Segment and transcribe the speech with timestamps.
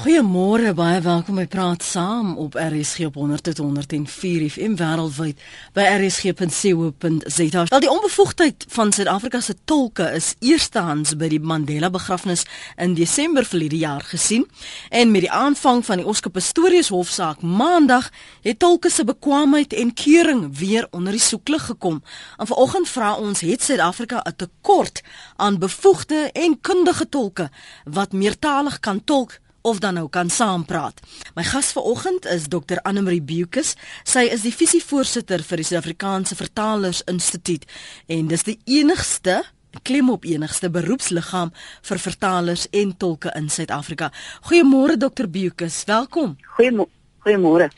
[0.00, 5.42] Goeiemôre, baie welkom by Praat Saam op RSG op 100.104 FM wêreldwyd
[5.76, 7.64] by rsg.co.za.
[7.68, 12.46] Al die onbevoegdheid van Suid-Afrika se tolke is eerstehands by die Mandela begrafnis
[12.80, 14.46] in Desember verlede jaar gesien
[14.88, 18.08] en met die aanvang van die Oscar Pistorius hofsaak Maandag
[18.40, 22.00] het tolke se bekwaamheid en keuring weer onder die soeklig gekom.
[22.40, 25.04] En vanoggend vra ons het Suid-Afrika 'n tekort
[25.36, 27.50] aan bevoegde en kundige tolke
[27.84, 31.00] wat meertalig kan tolk of dan nou kan saampraat.
[31.34, 33.74] My gas vanoggend is Dr Annelie Bukus.
[34.04, 37.66] Sy is die visievoorsitter vir die Suid-Afrikaanse Vertalers Instituut
[38.06, 39.42] en dis die enigste
[39.82, 41.52] klem op enigste beroepsliggaam
[41.86, 44.10] vir vertalers en tolke in Suid-Afrika.
[44.48, 46.36] Goeiemôre Dr Bukus, welkom.
[46.56, 46.90] Goeiemôre.
[47.20, 47.70] Goeiemôre.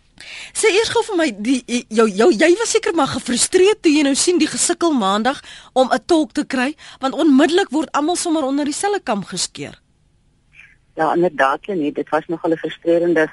[0.55, 4.05] Sê eers gou vir my die jou jou jy was seker maar gefrustreerd toe jy
[4.07, 5.41] nou sien die gesukkel maandag
[5.73, 9.82] om 'n tolk te kry want onmiddellik word almal sommer onder dieselfde kam geskeer.
[11.03, 13.27] Ja, inderdaad, nee, dit was nogal 'n frustrerende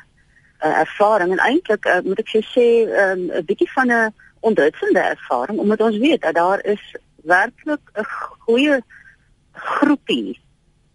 [0.63, 2.65] uh, ervaring en eintlik uh, moet ek sê
[3.02, 7.83] ehm, 'n um, bietjie van 'n onthutsende ervaring omdat ons weet dat daar is werklik
[7.94, 8.07] 'n
[8.45, 8.81] goeie
[9.53, 10.39] groepie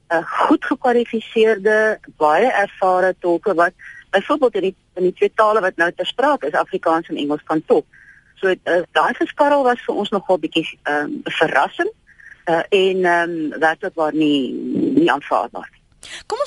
[0.08, 3.72] 'n goed gekwalifiseerde, baie ervare tolke wat
[4.10, 7.42] byvoorbeeld in die in die twee tale wat nou ter sprake is, Afrikaans en Engels
[7.44, 7.86] kan tolk.
[8.34, 11.90] So uh, daai geskarrel was vir ons nogal bietjie ehm, 'n um, verrassing
[12.44, 14.52] uh, en ehm um, werklik waar nie
[14.98, 15.70] nie aanvaarbaar.
[15.70, 15.83] Ons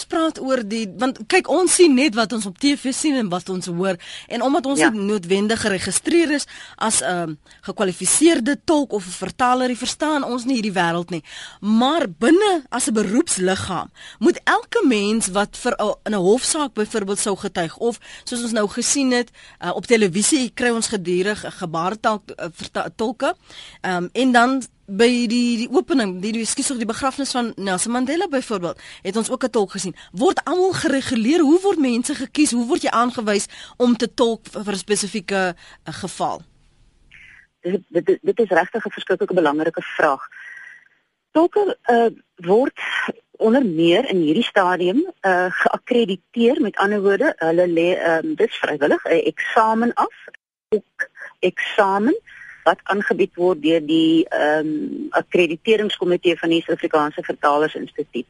[0.07, 3.49] praat oor die want kyk ons sien net wat ons op TV sien en wat
[3.49, 4.89] ons hoor en omdat ons ja.
[4.89, 10.53] nie noodwendig geregistreer is as 'n uh, gekwalifiseerde tolk of 'n vertaler, verstaan ons nie
[10.59, 11.23] hierdie wêreld nie.
[11.59, 17.19] Maar binne as 'n beroepsliggaam moet elke mens wat vir uh, in 'n hofsaak byvoorbeeld
[17.19, 19.29] sou getuig of soos ons nou gesien het
[19.63, 23.35] uh, op televisie kry ons gedurig 'n gebaretaal uh, tolke
[23.81, 28.27] um, en dan by die die opening, die die skuis die begrafnis van Nelson Mandela
[28.31, 29.95] byvoorbeeld, het ons ook 'n tolk gesien.
[30.11, 31.39] Word almal gereguleer?
[31.39, 32.51] Hoe word mense gekies?
[32.51, 36.41] Hoe word jy aangewys om te tolk vir 'n spesifieke uh, geval?
[37.61, 40.23] Dit dit, dit is regtig 'n verskriklike belangrike vraag.
[41.31, 42.79] Tolke uh, word
[43.37, 49.03] onder meer in hierdie stadium uh, geakkrediteer met ander woorde, hulle lê um, dit vrywillig
[49.03, 50.15] 'n eksamen af,
[50.69, 51.09] ook
[51.39, 52.17] eksamen
[52.67, 58.27] wat aangebied word deur die ehm um, akkrediteringskomitee van die Suid-Afrikaanse Vertalers Instituut.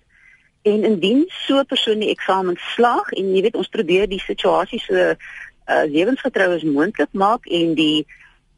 [0.62, 4.80] En indien so 'n persoon die eksamen slaag en jy weet ons probeer die situasie
[4.80, 8.06] so uh, lewensgetrou as moontlik maak en die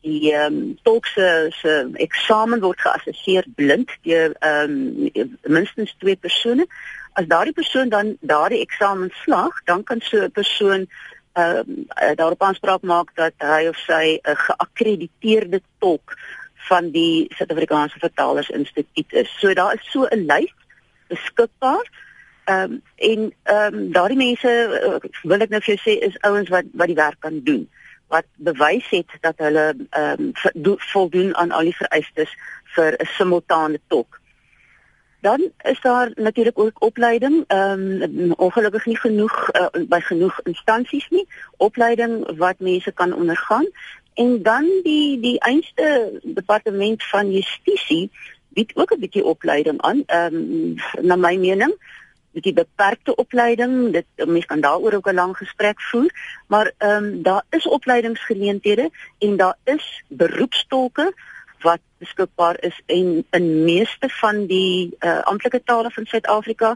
[0.01, 1.27] die ehm um, tolk se
[1.61, 1.73] se
[2.07, 4.75] eksamen word geassesseer blind deur ehm
[5.15, 6.67] um, minstens twee persone.
[7.13, 10.87] As daardie persoon dan daardie eksamen slaag, dan kan so 'n persoon
[11.33, 16.17] ehm uh, daarop aanspraak maak dat hy of sy 'n geakkrediteerde tolk
[16.69, 19.39] van die Suid-Afrikaanse Vertalers Instituut is.
[19.39, 20.53] So daar is so 'n lys
[21.07, 21.85] beskikbaar.
[22.43, 24.51] Ehm um, en ehm um, daardie mense
[24.83, 27.69] uh, wil ek nou vir jou sê is ouens wat wat die werk kan doen
[28.09, 32.31] wat bewys het dat hulle ehm um, voldoen aan al die vereistes
[32.75, 34.18] vir 'n simultane tolk.
[35.21, 41.07] Dan is daar natuurlik ook opleiding, ehm um, ongelukkig nie genoeg uh, by genoeg instansies
[41.09, 43.67] nie, opleiding wat mense kan ondergaan.
[44.13, 48.11] En dan die die einste departement van justisie
[48.49, 51.75] bied ook 'n bietjie opleiding aan, ehm um, na my mening
[52.31, 56.11] die beperkte opleiding dit mense kan daaroor ook 'n lang gesprek voer
[56.47, 61.13] maar ehm um, daar is opleidingsgeleenthede en daar is beroepstolke
[61.61, 66.75] wat beskikbaar is en in meeste van die uh, amptelike tale van Suid-Afrika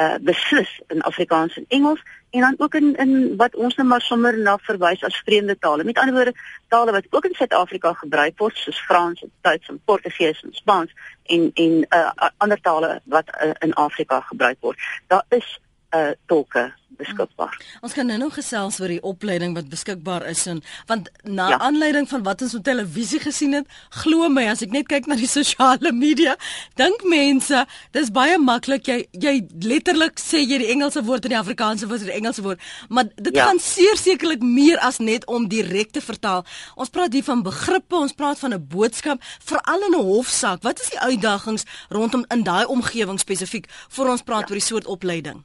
[0.00, 4.00] uh, beslis in Afrikaans en Engels en dan ook in in wat ons nou maar
[4.00, 5.84] sommer na verwys as vreemde tale.
[5.84, 6.34] Met ander woorde,
[6.68, 10.92] tale wat ook in Suid-Afrika gebruik word soos Frans, Duits en Portugees en Spaans
[11.24, 14.78] en en uh, ander tale wat uh, in Afrika gebruik word.
[15.06, 15.60] Daar is
[15.96, 17.54] uh tolke beskikbaar.
[17.54, 17.80] Hmm.
[17.86, 20.60] Ons gaan nou nog gesels oor die opleiding wat beskikbaar is en
[20.90, 21.58] want na ja.
[21.68, 23.68] aanleiding van wat ons op televisie gesien het,
[24.02, 26.34] glo my as ek net kyk na die sosiale media,
[26.80, 27.64] dink mense,
[27.96, 29.34] dis baie maklik jy jy
[29.66, 33.10] letterlik sê jy die Engelse woord en die Afrikaanse woord en die Engelse woord, maar
[33.16, 33.48] dit ja.
[33.48, 36.44] gaan sekerlik meer as net om direk te vertaal.
[36.76, 40.62] Ons praat hier van begrippe, ons praat van 'n boodskap, veral in 'n hofsaak.
[40.62, 44.54] Wat is die uitdagings rondom in daai omgewing spesifiek vir ons praat ja.
[44.54, 45.44] oor die soort opleiding?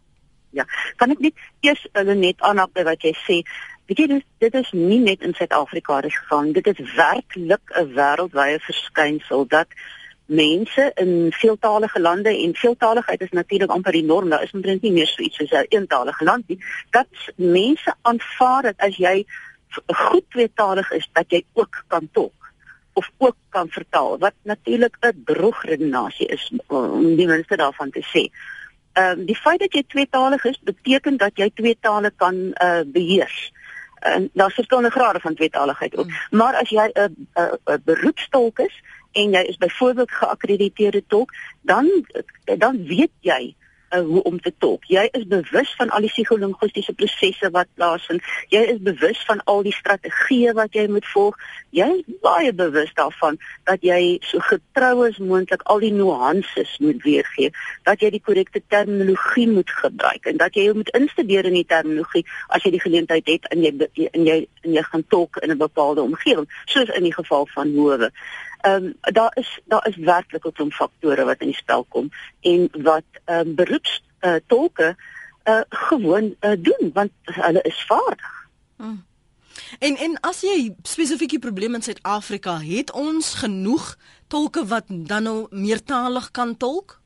[0.54, 0.66] Ja,
[1.02, 1.34] kan ek net
[1.66, 3.42] eers hulle net aanhaal by wat jy sê?
[3.90, 6.54] Weet jy dit, dit is nie net in Suid-Afrika reg gegaan.
[6.56, 9.68] Dit is werklik 'n wêreldwye verskynsel dat
[10.26, 14.30] mense in veeltalige lande en veeltaligheid is natuurlik amper die norm.
[14.30, 16.60] Daar is omtrent nie meer so iets soos 'n eentalige land nie.
[16.92, 19.26] Dat mense aanvaar dat as jy
[19.88, 22.44] goed tweetalig is, dat jy ook kan tolk
[22.94, 28.30] of ook kan vertaal wat natuurlik 'n droogredenasie is om die mense daarvan te sê
[28.94, 32.82] Ehm um, die feit dat jy tweetalig is, beteken dat jy twee tale kan uh
[32.86, 33.52] beheers.
[34.00, 36.06] En daar's verskillende grade van tweetaligheid ook.
[36.06, 36.38] Mm.
[36.38, 37.28] Maar as jy 'n
[37.66, 38.82] 'n beroepstolk is
[39.12, 42.06] en jy is byvoorbeeld geakkrediteerde tolk, dan
[42.58, 43.56] dan weet jy
[43.94, 44.86] uh, hoe om te tolk.
[44.92, 48.24] Jy is bewus van al die psigolinguistiese prosesse wat plaasvind.
[48.54, 51.38] Jy is bewus van al die strategieë wat jy moet volg.
[51.76, 57.02] Jy is baie bewus daarvan dat jy so getrou as moontlik al die nuances moet
[57.04, 57.52] weergee,
[57.88, 61.68] dat jy die korrekte terminologie moet gebruik en dat jy jou moet instudeer in die
[61.68, 63.74] terminologie as jy die geleentheid het en jy
[64.12, 67.74] en jy en jy gaan tolk in 'n bepaalde omgewing, soos in die geval van
[67.76, 68.12] howe
[68.64, 72.10] ehm um, daar is daar is werklik 'n klomp faktore wat in die spel kom
[72.42, 74.96] en wat ehm um, beroeps uh, tolke
[75.44, 78.48] uh, gewoon uh, doen want hulle is vaardig.
[78.76, 79.06] Hmm.
[79.80, 85.48] En en as jy spesifieke probleme in Suid-Afrika het ons genoeg tolke wat dan nou
[85.50, 87.02] meertalig kan tolk?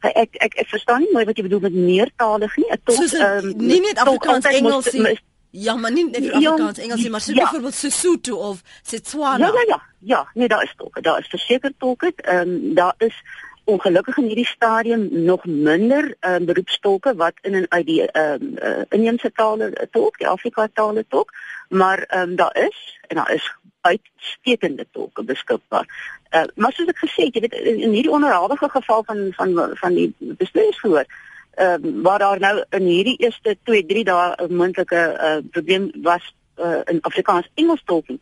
[0.00, 2.70] Ek ek ek verstaan nie mooi wat jy bedoel met meertalig nie.
[2.70, 5.18] 'n Tolk ehm um, nie net Afrikaans Engels nie.
[5.58, 7.42] Ja, maar nie net ja, Afrikaans, Engels nie, maar so ja.
[7.42, 9.46] byvoorbeeld Sesotho of Setswana.
[9.46, 9.82] Ja, ja, ja.
[9.98, 11.00] Ja, nee, daar is tolke.
[11.00, 12.12] Daar is verseker tolke.
[12.16, 13.22] Ehm um, daar is
[13.64, 18.42] ongelukkig in hierdie stadium nog minder ehm um, beroepstolke wat in en uit die ehm
[18.42, 21.32] um, uh, inheemse tale tolk, die Afrika tale tolk,
[21.68, 25.86] maar ehm um, daar is en daar is uitstekende tolke beskikbaar.
[26.30, 29.56] Uh, maar soos ek gesê het, jy weet in, in hierdie onderhoudige geval van van
[29.82, 31.06] van die bestuursgehoor
[31.56, 35.90] ehm uh, waar daar nou in hierdie eerste 2 3 dae 'n moontlike uh, probleem
[36.02, 38.20] was uh, in Afrikaans Engels tolking.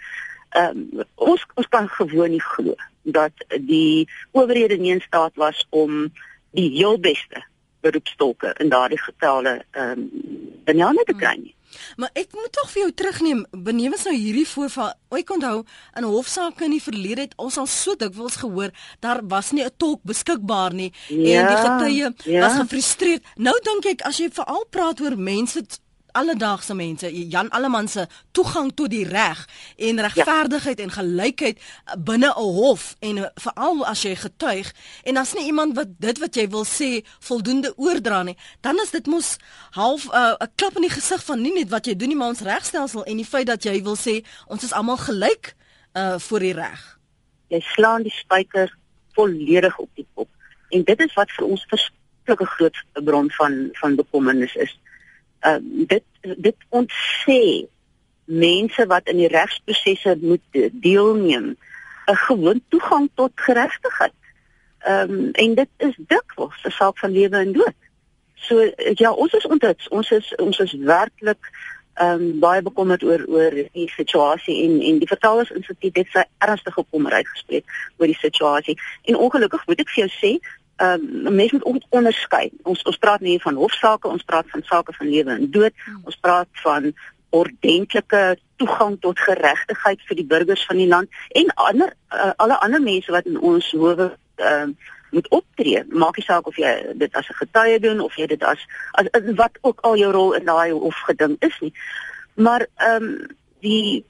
[0.51, 5.67] Ehm um, ons ons kan gewoon nie glo dat die owerhede nie in staat was
[5.71, 6.13] om
[6.51, 7.45] die heel beste
[7.81, 10.11] beroepstolke in daardie getale ehm um,
[10.65, 11.55] bename te kry nie.
[11.97, 14.93] Maar ek moet tog vir jou terugneem benewens nou hierdie voorval.
[15.15, 15.65] Ek onthou
[15.97, 19.71] in hofsaake in die verlede het ons al so dikwels gehoor daar was nie 'n
[19.77, 22.41] tolk beskikbaar nie ja, en die getuie ja.
[22.41, 23.23] was gefrustreerd.
[23.37, 25.63] Nou dink ek as jy veral praat oor mense
[26.15, 29.41] alledaagse mense, Jan Alleman se toegang tot die reg
[29.77, 30.85] en regverdigheid ja.
[30.85, 31.61] en gelykheid
[31.99, 34.73] binne 'n hof en eh, veral as jy getuig
[35.05, 38.91] en as nie iemand wat dit wat jy wil sê voldoende oordra nie, dan is
[38.91, 39.37] dit mos
[39.71, 42.17] half eh, 'n uh, klap in die gesig van nie net wat jy doen nie,
[42.17, 45.55] maar ons regstelsel en die feit dat jy wil sê ons is almal gelyk
[45.95, 46.99] uh voor die reg.
[47.49, 48.71] Jy slaan die spyker
[49.15, 50.29] volledig op die kop.
[50.69, 54.75] En dit is wat vir ons verskriklike groot bron van van bekommernis is
[55.47, 57.67] uh, dit dit ontsê
[58.25, 61.57] mense wat in die regsprosesse moet deelneem
[62.07, 64.13] 'n gewoon toegang tot geregtigheid.
[64.79, 67.75] Ehm um, en dit is dikwels 'n saak van lewe en dood.
[68.35, 71.51] So ja, ons is onthuts, ons is ons is werklik
[71.95, 76.25] ehm um, baie bekommerd oor oor die situasie en en die vertalers instituut het sy
[76.39, 77.65] ernstige bekommerheid gespreek
[77.97, 78.79] oor die situasie.
[79.03, 80.33] En ongelukkig moet ek vir jou sê,
[80.77, 82.51] ehm um, mense moet onderskei.
[82.63, 85.75] Ons ons praat nie van hofsaake, ons praat van sake van lewe en dood.
[85.85, 86.01] Hmm.
[86.05, 86.93] Ons praat van
[87.35, 92.83] ordentlike toegang tot geregtigheid vir die burgers van die land en ander uh, alle ander
[92.83, 95.85] mense wat in ons howe ehm uh, moet optree.
[95.89, 98.59] Maak nie saak of jy dit as 'n getuie doen of jy dit as,
[98.99, 101.73] as, as wat ook al jou rol in daai hof geding is nie.
[102.35, 103.27] Maar ehm um,
[103.61, 104.05] die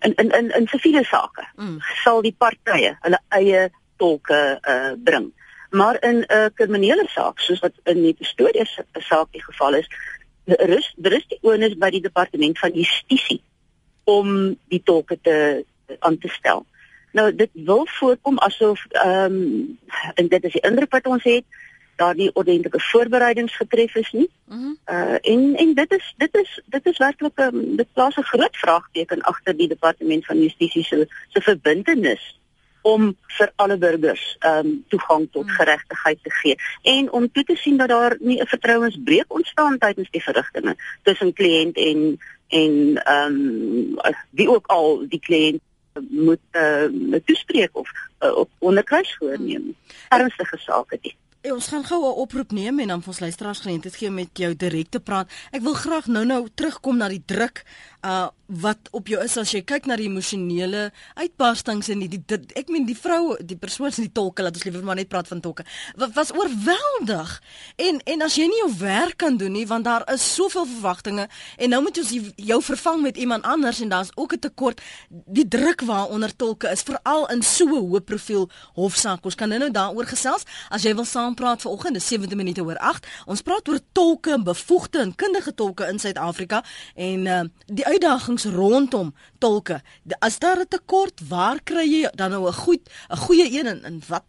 [0.00, 1.80] in in in in siviele sake mm.
[2.04, 5.32] sal die partye hulle eie tolke uh, bring.
[5.70, 9.88] Maar in 'n uh, kriminele saak, soos wat in die Pretoria saak die geval is,
[10.44, 13.42] rus rus die onus by die departement van justisie
[14.04, 15.64] om die tolke te
[15.98, 16.66] aan te stel.
[17.12, 19.78] Nou dit wil voorkom asof ehm um,
[20.14, 21.44] en dit is die indruk wat ons het
[21.96, 24.30] daar nie ordentlike voorbereidings getref is nie.
[24.44, 28.16] Mm uh en en dit is dit is dit is werklik 'n um, dit plaas
[28.16, 32.35] 'n groot vraagteken agter die departement van justisie se se verbintenis
[32.86, 35.56] om vir alle burgers ehm um, toegang tot hmm.
[35.58, 36.56] geregtigheid te gee
[36.94, 41.32] en om toe te sien dat daar nie 'n vertrouensbreuk ontstaan tydens die verrigtinge tussen
[41.32, 42.74] kliënt en en
[43.04, 45.62] ehm um, wie ook al die kliënt
[46.10, 47.90] moet uh, toespreek of
[48.20, 49.62] uh, op onderkruis voorneem.
[49.62, 49.76] Hmm.
[50.08, 51.14] Ernstige sake dit.
[51.46, 54.14] Hey, ons gaan gou 'n oproep neem en dan vir ons luisteraars geleentheid gee om
[54.14, 55.30] met jou direk te praat.
[55.50, 57.62] Ek wil graag nou-nou terugkom na die druk
[58.06, 62.20] uh wat op jou is as jy kyk na die emosionele uitbarstings en die, die,
[62.22, 65.10] die ek meen die vrou die persoon se die tolke laat ons liewer maar net
[65.10, 65.64] praat van tolke
[66.14, 67.32] was oorweldig.
[67.82, 71.26] En en as jy nie jou werk kan doen nie want daar is soveel verwagtinge
[71.56, 75.48] en nou moet ons jou vervang met iemand anders en daar's ook 'n tekort die
[75.48, 79.24] druk waaronder tolke is veral in so 'n hoë profiel hofsaak.
[79.24, 83.06] Ons kan nou daaroor gesels as jy wil saampraat vanoggend dis 7 minute oor 8
[83.26, 89.14] ons praat oor tolke bevoegde en kundige tolke in Suid-Afrika en uh, die uitdagings rondom
[89.38, 89.80] tolke.
[90.20, 93.84] As daar 'n tekort, waar kry jy dan nou 'n goed 'n goeie een en,
[93.84, 94.24] en wat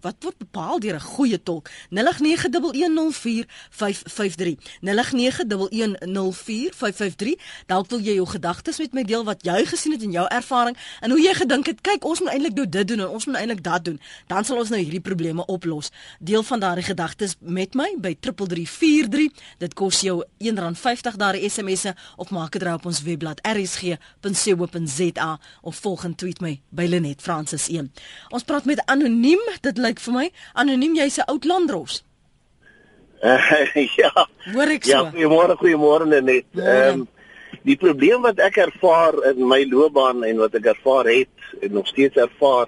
[0.00, 1.70] wat word bepaal deur 'n goeie tolk?
[1.90, 4.56] 0891104553.
[4.80, 7.34] 0891104553.
[7.66, 10.76] Dalk wil jy jou gedagtes met my deel wat jy gesien het in jou ervaring
[11.00, 13.36] en hoe jy gedink het, kyk, ons moet eintlik nou dit doen en ons moet
[13.36, 14.00] eintlik dat doen.
[14.26, 15.90] Dan sal ons nou hierdie probleme oplos.
[16.20, 19.32] Deel van daardie gedagtes met my by 3343.
[19.58, 25.76] Dit kos jou R1.50 daardie SMS'e of maak dit raai op ons webblad rsg.co.za of
[25.76, 27.90] volg en tweet my by Lenet Francis 1.
[28.30, 30.30] Ons praat met anoniem, dit lyk vir my.
[30.54, 32.04] Anoniem, jy's 'n oud landros.
[33.22, 33.38] Uh,
[34.02, 34.10] ja.
[34.52, 35.04] Hoor ek ja, so?
[35.04, 36.46] Ja, goeiemôre, goeiemôre net.
[36.58, 37.08] Ehm um,
[37.62, 41.86] die probleem wat ek ervaar in my loopbaan en wat ek ervaar het en nog
[41.86, 42.66] steeds ervaar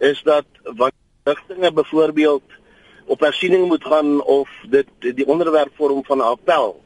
[0.00, 0.46] is dat
[0.78, 0.94] wat
[1.26, 2.56] rigtinge byvoorbeeld
[3.06, 6.80] op hersiening moet gaan of dit die onderwerp vorm van 'n appel.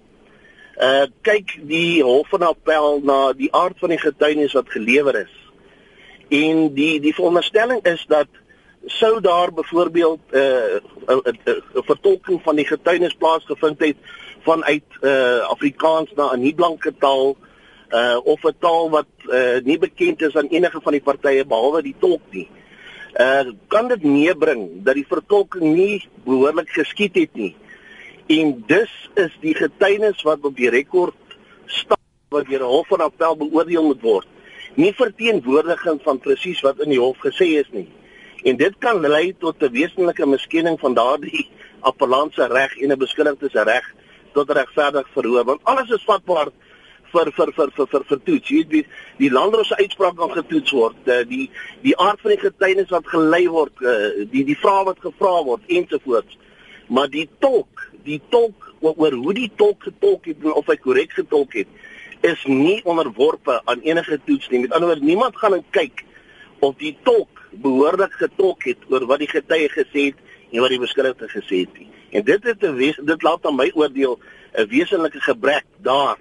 [0.80, 5.35] Uh kyk die hof van appel na die aard van die getuienis wat gelewer is.
[6.28, 8.28] En die die veronderstelling is dat
[8.87, 11.16] sou daar byvoorbeeld 'n uh,
[11.75, 13.96] 'n vertolking van die getuienis plaasgevind het
[14.42, 17.37] vanuit uh Afrikaans na 'n nie blanke taal
[17.90, 21.82] uh of 'n taal wat uh nie bekend is aan enige van die partye behalwe
[21.82, 22.49] die tolk nie.
[23.14, 27.56] Uh kan dit meebring dat die vertolking nie behoorlik geskied het nie.
[28.26, 31.14] En dus is die getuienis wat op die rekord
[31.66, 34.26] staan wat deur 'n hof van appel beoordeel moet word,
[34.75, 37.88] nie verteenwoordiging van presies wat in die hof gesê is nie.
[38.42, 41.49] En dit kan lei tot 'n wesenlike miskenning van daardie
[41.80, 43.94] appellantse reg en 'n beskuldigde se reg
[44.32, 46.49] tot regverdig verhoor want alles is vatbaar
[47.12, 48.49] vir vir vir vir vir, vir toets.
[48.49, 48.85] Jy weet die,
[49.18, 51.50] die landrose uitspraak kan getoets word, eh, die
[51.82, 55.61] die aard van die getuienis wat gelei word, eh, die die vrae wat gevra word
[55.66, 56.38] ensovoorts.
[56.88, 61.52] Maar die tolk, die tolk oor hoe die tolk getolk het of hy korrek getolk
[61.52, 61.68] het,
[62.23, 64.61] is nie onderworpe aan enige toets nie.
[64.61, 66.04] Met ander woorde, niemand gaan en kyk
[66.61, 70.19] of die tolk behoorlik getolk het oor wat die getuie gesê het
[70.50, 71.87] en wat die beskuldigde gesê het.
[72.11, 74.19] En dit het 'n dit laat aan my oordeel
[74.54, 76.16] 'n wesenlike gebrek daar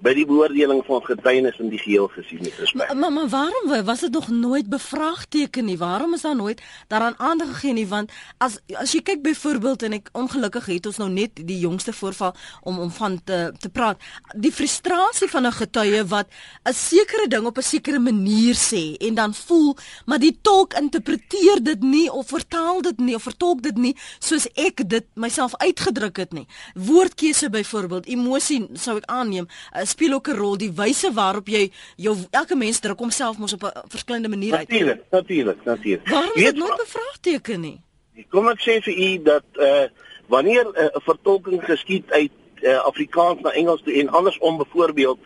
[0.00, 2.78] by die beoordeling van getuienis in die geheel gesien het respek.
[2.80, 5.78] Maar, maar maar waarom was dit nog nooit bevraagteken nie?
[5.78, 7.86] Waarom is daar nooit daaraan aandag gegee nie?
[7.86, 11.92] Want as as jy kyk byvoorbeeld en ek ongelukkig het ons nou net die jongste
[11.92, 14.00] voorval om om van te te praat.
[14.36, 16.28] Die frustrasie van 'n getuie wat
[16.64, 19.76] 'n sekere ding op 'n sekere manier sê en dan voel
[20.06, 24.46] maar die tolk interpreteer dit nie of vertaal dit nie of vertolk dit nie soos
[24.54, 26.46] ek dit myself uitgedruk het nie.
[26.74, 29.46] Woordkeuse byvoorbeeld, emosie sou ek aanneem
[29.90, 33.62] speel ook 'n rol die wyse waarop jy jou elke mens druk homself mos op
[33.62, 34.68] 'n verskillende manier uit.
[34.68, 36.08] Natuurlik, natuurlik, natuurlik.
[36.08, 37.80] Waarom is dit nooit bevraagteken nie?
[38.28, 39.88] Kom ek sê vir u dat uh,
[40.26, 42.30] wanneer eh, 'n uh, vertolking geskied uit
[42.60, 45.18] uh, Afrikaans na Engels toe en andersom byvoorbeeld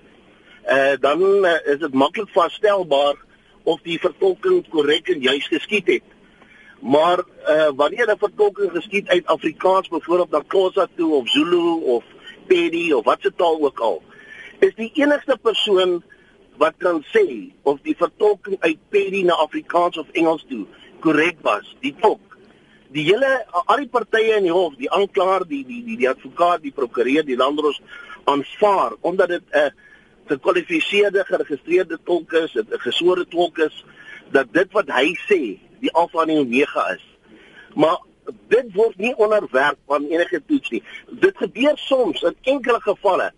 [0.67, 3.15] uh, dan uh, is dit maklik vasstelbaar
[3.63, 6.03] of die vertolking korrek en juis geskied het.
[6.81, 12.05] Maar uh, wanneer 'n vertolking geskied uit Afrikaans byvoorbeeld na Xhosa toe of Zulu of
[12.47, 14.03] Pedi of wat se taal ook al,
[14.61, 16.03] is die enigste persoon
[16.57, 20.65] wat kan sê of die vertolking uit Pedi na Afrikaans of Engels toe
[21.05, 22.37] korrek was, die tolk.
[22.95, 26.63] Die hele al die partye in die hof, die aanklaer, die die die die advokaat,
[26.63, 27.81] die prokureur, die landros
[28.31, 29.73] aanvaar omdat dit 'n
[30.27, 33.85] gekwalifiseerde geregistreerde tolk is, 'n gesore tolk is
[34.31, 37.05] dat dit wat hy sê, die alfa en omega is.
[37.75, 37.99] Maar
[38.49, 40.83] dit word nie onderwerp aan enige toets nie.
[41.09, 43.33] Dit gebeur soms in enkele gevalle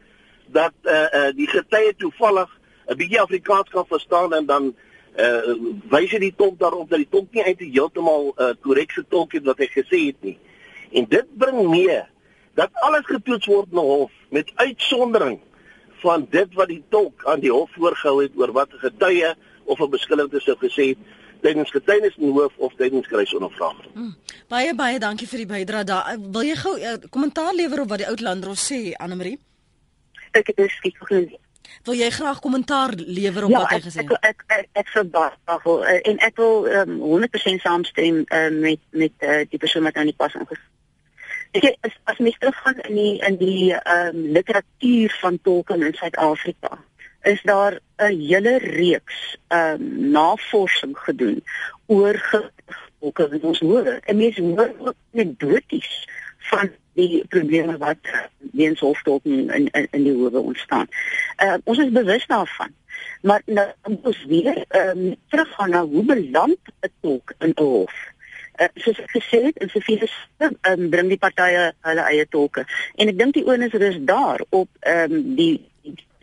[0.46, 2.50] dat eh uh, uh, die getuie toevallig
[2.86, 4.74] 'n bietjie Afrikaans kan verstaan en dan
[5.14, 5.54] eh uh,
[5.90, 9.32] wys hy die tolk daarop dat die tolk nie eintlik heeltemal eh uh, korrek getolk
[9.32, 10.38] het wat hy gesê het nie.
[10.92, 12.02] En dit bring mee
[12.54, 15.40] dat alles getoets word na hof met uitsondering
[16.00, 19.34] van dit wat die tolk aan die hof voorgehou het oor wat 'n getuie
[19.64, 20.98] of 'n beskuldigde sou gesê het
[21.40, 23.92] tydens getuienis in hoof of tydens kruisondervraging.
[23.94, 24.14] Hmm.
[24.48, 26.16] Baie baie dankie vir die bydrae daar.
[26.32, 29.45] Wil jy gou 'n uh, kommentaar lewer op wat die oud landros sê, Anne Marie?
[30.38, 31.36] Ek het beskik gesien.
[31.86, 34.10] Wil jy graag kommentaar lewer op ja, wat hy gesê het?
[34.10, 38.82] Ja, ek ek ek verbaas wel eh, en ek wil um, 100% saamstem uh, met
[38.90, 40.62] met uh, die persoon wat aan die pas inges.
[41.56, 45.94] Ek as, as mens teruggaan in die in die ehm um, literatuur van tolke in
[45.94, 46.78] Suid-Afrika
[47.26, 51.42] is daar 'n hele reeks ehm um, navorsing gedoen
[51.86, 52.18] oor
[53.00, 53.86] tolke in ons hoor.
[53.86, 56.08] En mense hoor ook anekdoties
[56.50, 58.10] van die probleme wat
[58.52, 60.88] weens hoftolking in in in die howe ontstaan.
[61.44, 62.74] Uh ons is bewus daarvan.
[63.22, 63.68] Maar nou
[64.02, 67.96] ons weer ehm um, teruggaan na hoe beland 'n tolk in 'n hof.
[68.56, 72.64] Uh, soos ek gesê het, in soveel um, ehm, bring die partye hulle eie tolke.
[72.94, 75.64] En ek dink die onus is daar op ehm um, die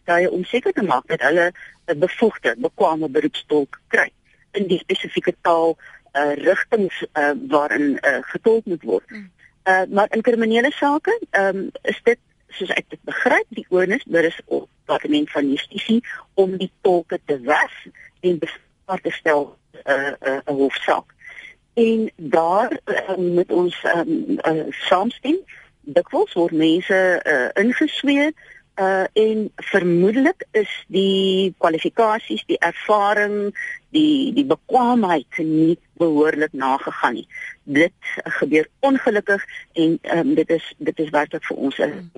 [0.03, 1.51] partye om seker te maak dat hulle
[1.86, 4.10] 'n bevoegde, bekwame beroepstolk kry
[4.51, 5.77] in die spesifieke taal
[6.13, 9.10] uh, rigtings uh, waarin uh, getolk moet word.
[9.10, 9.30] Mm.
[9.63, 14.27] Uh, maar in kriminele sake um, is dit soos ek dit begryp die onus daar
[14.27, 16.03] is op departement van justisie
[16.34, 17.75] om die tolke te was
[18.20, 21.13] en bespaar te stel 'n uh, 'n uh, hofsaak.
[21.74, 25.38] En daar uh, moet ons um, uh, saamstem.
[25.82, 28.32] Dikwels word mense uh, ingesweer
[28.75, 33.53] uh en vermoedelik is die kwalifikasies, die ervaring,
[33.89, 37.27] die die bekwaamheid nie behoorlik nagegaan nie.
[37.63, 37.94] Dit
[38.39, 42.12] gebeur ongelukkig en um, dit is dit is werklik vir ons 'n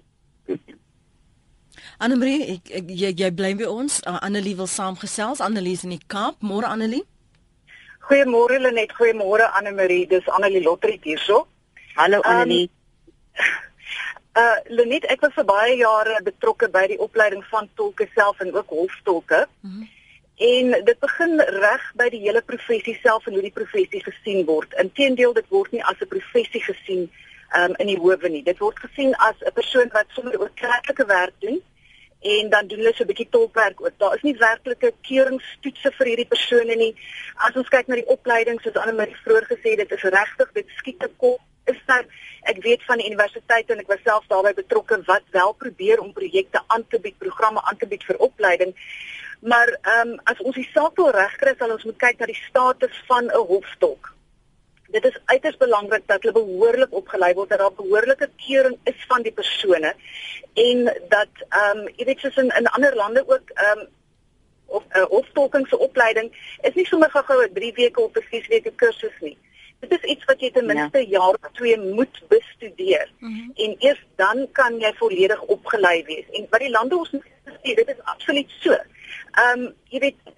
[1.98, 4.02] Annelie, ek, ek jy, jy bly by ons.
[4.04, 5.40] Uh, Annelie wil saamgesels.
[5.40, 6.42] Annelie is in die Kaap.
[6.44, 7.06] Môre Annelie.
[8.10, 10.08] Goeiemôre Lenet, goeiemôre Annelie.
[10.08, 11.48] Dis Annelie Lottrie hierso.
[11.96, 12.68] Hallo Annelie.
[12.68, 13.65] Um,
[14.36, 18.50] Uh Lenet, ek was vir baie jare betrokke by die opleiding van tolke self en
[18.56, 19.46] ook hoftolke.
[19.62, 19.94] Mm -hmm.
[20.36, 24.74] En dit begin reg by die hele professie self en hoe die professie gesien word.
[24.74, 27.08] Inteendeel, dit word nie as 'n professie gesien
[27.56, 28.44] um in die howe nie.
[28.44, 31.62] Dit word gesien as 'n persoon wat sommer oortreffelike werk doen
[32.22, 33.98] en dan doen hulle so 'n bietjie tolkwerk ook.
[33.98, 36.96] Daar is nie werklike keuringstoetse vir hierdie persone nie.
[37.36, 40.52] As ons kyk na die opleiding soos Anne Marie vroeër gesê het, dit is regtig
[40.52, 42.06] dit skiet te kop is dat
[42.52, 46.14] ek weet van die universiteite en ek was self daarbey betrokke wat wel probeer om
[46.14, 48.76] projekte aan te bied, programme aan te bied vir opleiding.
[49.42, 52.44] Maar ehm um, as ons die saak wil regkry, sal ons moet kyk na die
[52.44, 54.14] status van 'n hoftolk.
[54.96, 59.22] Dit is uiters belangrik dat hulle behoorlik opgelei word, dat daar behoorlike keuring is van
[59.22, 59.94] die persone
[60.54, 63.88] en dat ehm um, jy weet soos in in ander lande ook ehm um,
[64.66, 66.32] of uh, hoftolking se opleiding
[66.62, 69.38] is nie sommer gou-gou 'n 3 weke of 'n 6 weke kursus nie
[69.86, 71.20] dit is iets wat jy ten minste ja.
[71.20, 73.12] jaar of twee moet bestudeer.
[73.20, 73.52] Mm -hmm.
[73.56, 76.26] En eers dan kan jy volledig opgelei wees.
[76.32, 78.72] En wat die lande ons sê, dit is absoluut so.
[78.72, 80.34] Ehm um, jy weet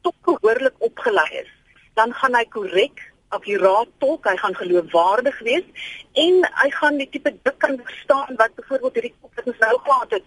[0.00, 1.50] tot behoorlik opgelei is,
[1.94, 5.64] dan gaan hy korrek akkuraat tolk, hy gaan geloofwaardig wees
[6.12, 9.78] en hy gaan die tipe dik kan verstaan wat byvoorbeeld hierdie kop wat ons nou
[9.78, 10.24] gehad het,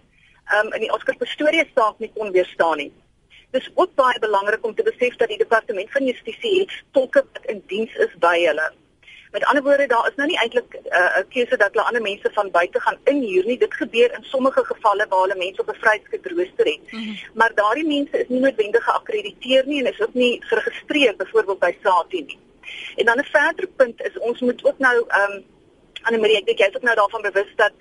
[0.50, 2.92] ehm um, in die Oscar Pistorius saak nie kon weerstaan nie.
[3.52, 7.50] Dis ook baie belangrik om te besef dat die departement van justisie het tolke wat
[7.52, 8.70] in diens is by hulle.
[9.32, 12.02] Met ander woorde, daar is nou nie eintlik uh, 'n uh, keuse dat hulle ander
[12.02, 13.58] mense van buite gaan inhuur nie.
[13.58, 16.92] Dit gebeur in sommige gevalle waar hulle mense op 'n vryheidsrooster het.
[16.92, 17.16] Mm -hmm.
[17.34, 21.74] Maar daardie mense is nie noodwendig geakkrediteer nie en is ook nie geregistreer byvoorbeeld by
[21.82, 22.38] SATI nie.
[22.96, 25.44] En dan 'n verder punt is ons moet ook nou ehm um,
[26.02, 27.72] Anne Marie, ek dink jy is ook nou daarvan bewus dat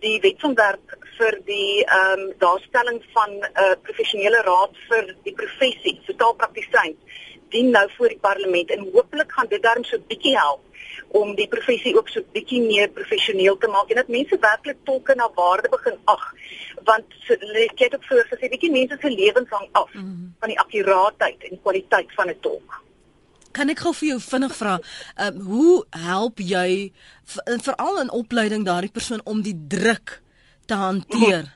[0.00, 6.00] die wetsontwerp vir die ehm um, daarstelling van 'n uh, professionele raad vir die professie,
[6.06, 6.96] totaalpraktisyn,
[7.48, 10.64] dien nou voor die parlement en hopelik gaan dit darm so bietjie help
[11.20, 15.14] om die professie ook so bietjie meer professioneel te maak en dat mense werklik tolke
[15.14, 16.26] na waarde begin ag
[16.90, 17.14] want
[17.64, 20.34] ek het ook vroeër gesê bietjie mense se lewens hang af mm -hmm.
[20.40, 22.82] van die akkuraatheid en kwaliteit van 'n tolk.
[23.52, 24.78] Kan ek gou vir jou vinnig vra,
[25.16, 26.92] ehm um, hoe help jy
[27.64, 30.20] veral in opleiding daardie persoon om die druk
[30.66, 31.52] te hanteer?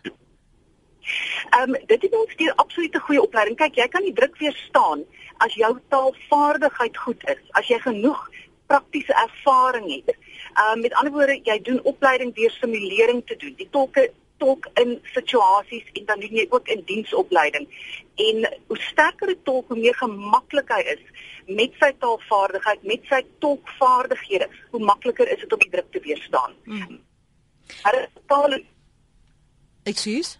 [1.53, 3.57] Ehm um, dit is ons stuur absoluut 'n goeie opleiding.
[3.57, 5.05] Kyk, jy kan die druk weerstaan
[5.37, 8.29] as jou taalvaardigheid goed is, as jy genoeg
[8.67, 10.17] praktiese ervaring het.
[10.17, 13.55] Ehm um, met ander woorde, jy doen opleiding deur simulering te doen.
[13.57, 17.69] Die tolke tolk in situasies en dan doen jy ook in diensopleiding.
[18.17, 21.03] En hoe sterker 'n tolk, hoe meer gemaklik hy is
[21.47, 26.55] met sy taalvaardigheid, met sy tolkvaardighede, hoe makliker is dit om die druk te weerstaan.
[26.65, 27.01] Hmm.
[27.83, 28.61] Maar taal
[29.83, 30.37] Ekskuus.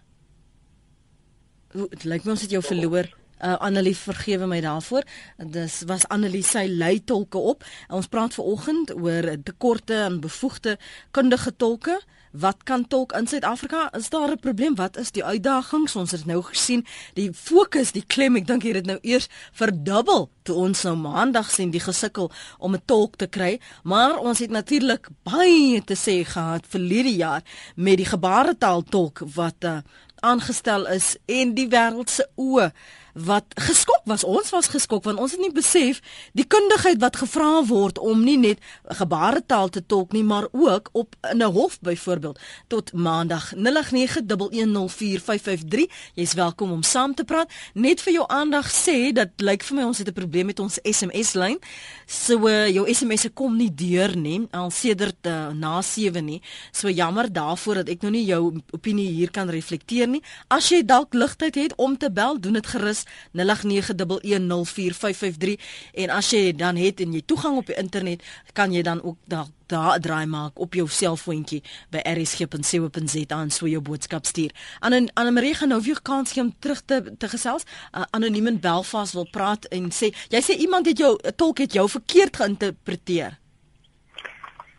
[1.73, 3.09] Dit lyk my ons het jou verloor.
[3.43, 5.03] Uh, Annelie vergewe my daarvoor.
[5.51, 7.65] Dis was Annelie sy lei tolke op.
[7.91, 10.77] Ons praat ver oggend oor tekorte aan bevoegde
[11.11, 11.97] kundige tolke.
[12.33, 13.91] Wat kan tolk in Suid-Afrika?
[13.93, 14.75] Is daar 'n probleem?
[14.75, 15.95] Wat is die uitdagings?
[15.95, 20.29] Ons het nou gesien die fokus, die klem, ek dink hier het nou eers verdubbel
[20.41, 24.49] toe ons nou maandag sien die gesukkel om 'n tolk te kry, maar ons het
[24.49, 27.41] natuurlik baie te sê gehad verlede jaar
[27.75, 29.77] met die gebaretaal tolk wat uh,
[30.19, 32.71] aangestel is en die wêreld se oë
[33.13, 34.23] wat geskok was.
[34.23, 36.01] Ons was geskok want ons het nie besef
[36.33, 38.59] die kundigheid wat gevra word om nie net
[38.99, 45.85] gebaretaal te tolk nie, maar ook op 'n hof byvoorbeeld tot maandag 0891104553.
[46.13, 47.51] Jy's welkom om saam te praat.
[47.73, 50.79] Net vir jou aandag sê dat lyk vir my ons het 'n probleem met ons
[50.83, 51.59] SMS lyn.
[52.05, 56.41] So uh, jou SMS'e kom nie deur nie al sedert uh, na 7 nie.
[56.71, 60.23] So jammer daarvoor dat ek nou nie jou opinie hier kan reflekteer nie.
[60.47, 65.59] As jy dalk ligtheid het om te bel, doen dit gerus SMS 0891104553
[65.93, 69.17] en as jy dan het en jy toegang op die internet, kan jy dan ook
[69.27, 74.51] daar daar 'n draai maak op jou selfoontjie by rsg.co.za en so jou boodskap stuur.
[74.79, 77.63] Anne Anne Marie gaan nou weer kans gee om terug te te gesels.
[77.95, 81.73] Uh, Anoniem in Belfast wil praat en sê jy sê iemand het jou tolk het
[81.73, 83.39] jou verkeerd geïnterpreteer.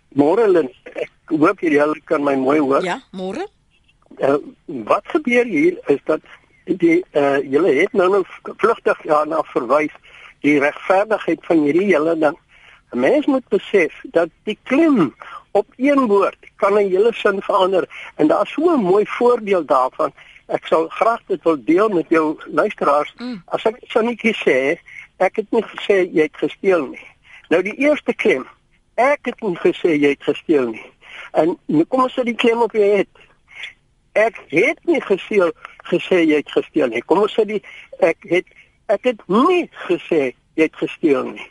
[0.08, 2.84] Môre Lin, ek hoop jy kan my mooi hoor.
[2.84, 3.46] Ja, môre.
[4.18, 6.20] Uh, wat gebeur hier is dat
[6.64, 8.22] die uh julle het nou nou
[8.56, 9.92] vlugtig ja na verwys
[10.44, 12.36] die regverdigheid van hierdie hele ding.
[12.92, 15.14] 'n Mens moet besef dat die klim
[15.50, 20.12] op een woord kan 'n hele sin verander en daar's so 'n mooi voorbeeld daarvan.
[20.46, 23.14] Ek sal graag dit wil deel met jou luisteraars.
[23.16, 23.42] Mm.
[23.46, 24.78] As ek sonnetjie sê,
[25.16, 27.06] ek het nie gesê jy het gesteel nie.
[27.48, 28.46] Nou die eerste klim,
[28.94, 30.92] ek het nie gesê jy het gesteel nie.
[31.32, 33.08] En kom ons sit die klem op jy het.
[34.14, 35.50] Ek het nie gesteel
[35.90, 37.02] gesê jy het gesteel nie.
[37.02, 37.60] Kom ons sê die
[37.98, 38.46] ek het
[38.92, 40.22] ek het nie gesê
[40.54, 41.48] jy het gesteel nie.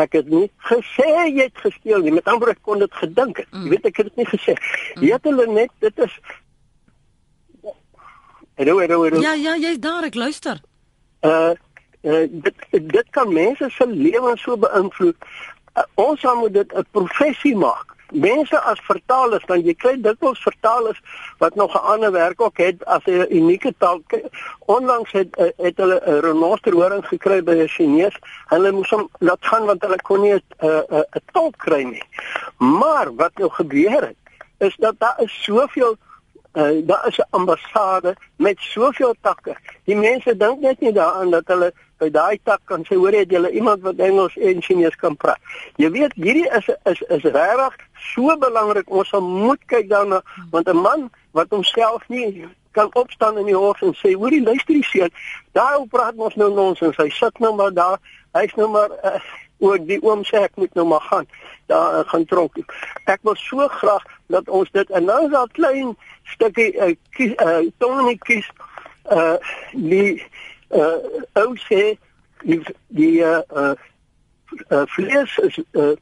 [0.00, 2.14] Ek het nie gesê jy het gesteel nie.
[2.16, 3.50] Met ander woorde kon dit gedink het.
[3.52, 3.66] Mm.
[3.66, 4.56] Jy weet ek het dit nie gesê.
[4.56, 5.04] Mm.
[5.04, 6.20] Jy het hulle net dit is
[8.60, 9.20] Hallo, hallo, hallo.
[9.24, 10.58] Ja, ja, jy's daar, ek luister.
[11.24, 11.54] Uh,
[12.04, 15.16] uh dit dit kan mense se lewens so beïnvloed.
[15.72, 21.00] Uh, ons moet dit 'n professie maak mense as vertalers dan jy kry dikwels vertalers
[21.38, 24.00] wat nog 'n ander werk ook het as 'n unieke taal.
[24.66, 28.16] Onlangs het eh, het hulle 'n renosterhoring gekry by 'n Chinees.
[28.46, 32.02] Hulle moes hom laat gaan want hulle kon nie 'n 'n tolk kry nie.
[32.58, 34.16] Maar wat nou gebeur het
[34.58, 35.96] is dat daar is soveel
[36.52, 39.56] uh, daar is 'n ambassade met soveel takke.
[39.84, 43.30] Die mense dink net nie daaraan dat hulle by daai tak kan sê hoor het
[43.30, 45.38] julle iemand wat Engels en Chinees kan praat.
[45.76, 47.76] Jy weet hierdie is is is regtig
[48.12, 48.90] so belangrik.
[48.90, 53.80] Ons moet kyk daarna want 'n man wat homself nie kan opstaan in die hof
[53.82, 55.10] en sê hoorie luister die seun.
[55.52, 56.96] Daar praat ons nou nonsens.
[56.96, 57.98] Hy sit nou maar daar.
[58.32, 59.20] Hy's nou maar uh,
[59.58, 61.26] oor die oom sê ek moet nou maar gaan.
[61.66, 62.56] Daar uh, gaan tronk.
[63.04, 65.96] Ek wil so graag dat ons dit en nou is daar klein
[66.34, 68.46] stukkie uh, kies, uh, tonnie kies
[69.10, 69.36] uh
[69.72, 70.22] die
[70.70, 70.98] uh
[71.42, 71.96] ou sê
[72.46, 72.60] die
[72.94, 73.74] die uh, uh,
[74.70, 75.96] uh vlees is uh, uh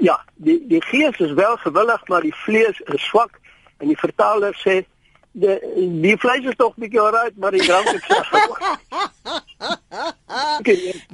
[0.00, 3.40] ja die die gees is wel gewillig maar die vlees is swak
[3.78, 4.84] en die vertaler sê
[5.32, 5.58] die
[6.02, 8.62] die vleis is tog bietjie alright maar die drank is swak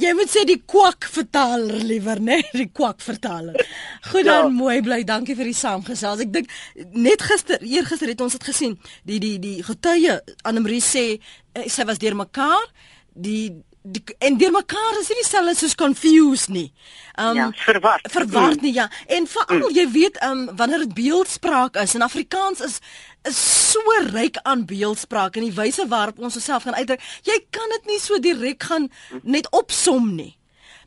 [0.00, 2.38] Jy moet sê die kwak vertaler liewer, né?
[2.40, 2.50] Nee?
[2.64, 3.56] Die kwak vertaler.
[4.10, 4.52] Goed dan, ja.
[4.52, 5.00] mooi bly.
[5.06, 6.24] Dankie vir die saamgesels.
[6.24, 6.52] Ek dink
[6.92, 8.76] net gister, eergister het ons dit gesien.
[9.08, 12.68] Die die die getuie Annelie sê eh, sy was deurmekaar.
[13.14, 16.70] Die Die, en deur mekaar is nie dieselfde soos confused nie.
[17.20, 18.06] Um ja, verward.
[18.12, 18.86] Verward nie, ja.
[19.12, 19.74] En veral mm.
[19.76, 22.78] jy weet um wanneer dit beeldspraak is en Afrikaans is
[23.28, 23.40] is
[23.72, 27.04] so ryk aan beeldspraak en die wyse waarop ons osself gaan uitdruk.
[27.28, 28.88] Jy kan dit nie so direk gaan
[29.20, 30.32] net opsom nie.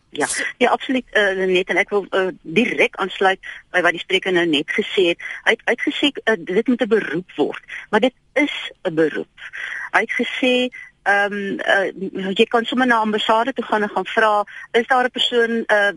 [0.10, 4.34] Ja, ja absoluut uh, net en ek wil uh, direk aansluit by wat die spreker
[4.34, 5.26] nou net gesê het.
[5.46, 8.58] Hy het uitgesê uh, dit moet 'n beroep word, maar dit is
[8.90, 9.50] 'n beroep.
[9.94, 10.54] Hy het gesê
[11.08, 14.32] ehm um, uh, jy kan sommer na ambassade toe gaan en gaan vra
[14.72, 15.92] is daar 'n persoon uh,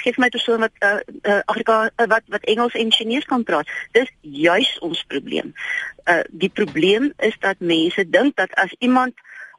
[0.00, 3.44] gee vir my 'n persoon wat uh, Afrika uh, wat wat Engels en Chinese kan
[3.44, 3.68] praat.
[3.92, 5.54] Dis juis ons probleem.
[6.04, 9.12] Uh, die probleem is dat mense dink dat as iemand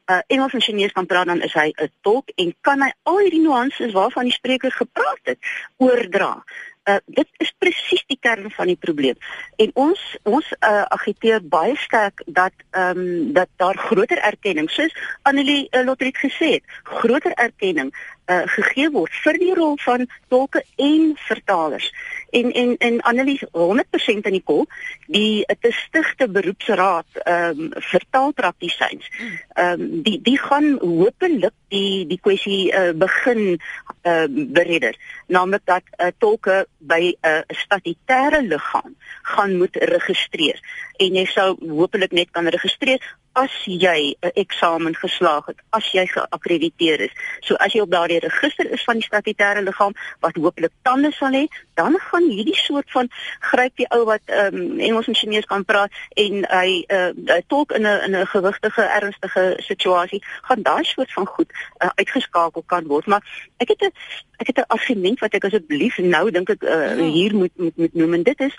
[0.06, 3.18] uh, Engels en Chinese kan praat dan is hy 'n tolk en kan hy al
[3.18, 5.38] hierdie nuances waarvan die spreker gepraat het
[5.76, 6.44] oordra
[6.86, 9.16] Uh, dit is presies die kern van die probleem.
[9.56, 14.94] En ons ons uh, agiteer baie sterk dat ehm um, dat daar groter erkenning, soos
[15.22, 17.90] Annelie uh, Lotrit gesê het, groter erkenning
[18.30, 21.90] uh, gegee word vir die rol van tolke en vertalers.
[22.30, 24.66] En en en Annelie 100% in die kol,
[25.06, 29.08] die te stigte beroepsraad ehm um, vertaalpraktisyns.
[29.54, 33.60] Ehm um, die die gaan hopelik die die kwessie uh, begin
[34.02, 40.60] uh, beredder, naamlik dat uh, tolke by 'n uh, statutêre liggaam gaan moet registreer
[40.96, 43.02] en jy sou hopelik net kan registreer
[43.36, 47.14] as jy 'n eksamen geslaag het, as jy geakkrediteer is.
[47.40, 51.32] So as jy op daardie register is van die statutêre liggaam wat hopelik tande sal
[51.32, 51.44] hê,
[51.76, 53.08] dan gaan hierdie soort van
[53.40, 57.72] gryp die ou wat ehm um, Engels en Chinese kan praat en hy uh, tolk
[57.78, 62.86] in 'n in 'n gewigtige ernstige situasie, gaan daai soort van goed uh, uitgeskakel kan
[62.86, 63.06] word.
[63.06, 63.22] Maar
[63.56, 63.92] ek het 'n
[64.36, 67.94] ek het 'n argument wat ek asseblief nou dink ek uh, hier moet moet moet
[67.94, 68.56] noem en dit is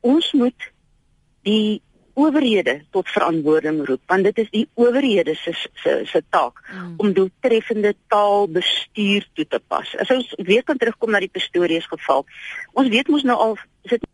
[0.00, 0.72] ons moet
[1.42, 1.82] die
[2.14, 6.94] owerhede tot verantwoording roep want dit is die owerhede se se se taak mm.
[6.96, 9.96] om doeltreffende taalbestuur toe te pas.
[9.96, 12.26] As ons weer kan terugkom na die Pistorius geval.
[12.72, 14.08] Ons weet mos nou al is dit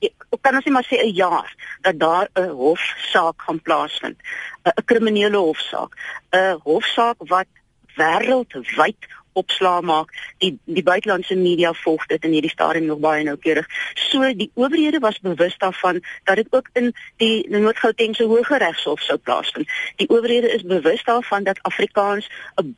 [0.00, 1.48] ek kan ons net maar sê 'n jaar
[1.82, 4.18] dat daar 'n hofsaak gaan plaasvind.
[4.64, 5.96] 'n kriminele hofsaak.
[6.32, 7.50] 'n Hofsaak wat
[7.96, 9.00] wêreldwyd
[9.32, 10.12] opslaa maak.
[10.38, 13.66] Die die buitelandse media volg dit in hierdie stadium nog baie noukeurig.
[13.94, 19.68] So die owerhede was bewus daarvan dat dit ook in die Noord-Gautengse Hooggeregshof sou plaasvind.
[19.96, 22.28] Die owerhede is bewus daarvan dat Afrikaans
[22.60, 22.76] 'n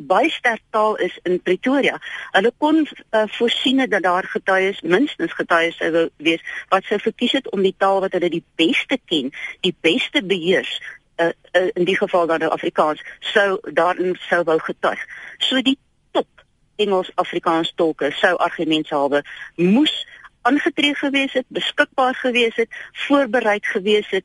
[0.00, 2.00] baie sterk taal is in Pretoria.
[2.30, 7.50] Hulle kon uh, voorsien dat daar getuies, minstens getuies sou wees wat sou verkies het
[7.50, 10.80] om die taal wat hulle die beste ken, die beste beheers
[11.16, 15.06] uh, uh, in die geval dan nou Afrikaans sou daarin sou wou getuig.
[15.38, 15.78] So die
[16.10, 16.28] top
[16.76, 19.22] Engels Afrikaans tolke sou argumente
[19.56, 20.06] moes
[20.42, 24.24] aangetree gewees het, beskikbaar gewees het, voorberei gewees het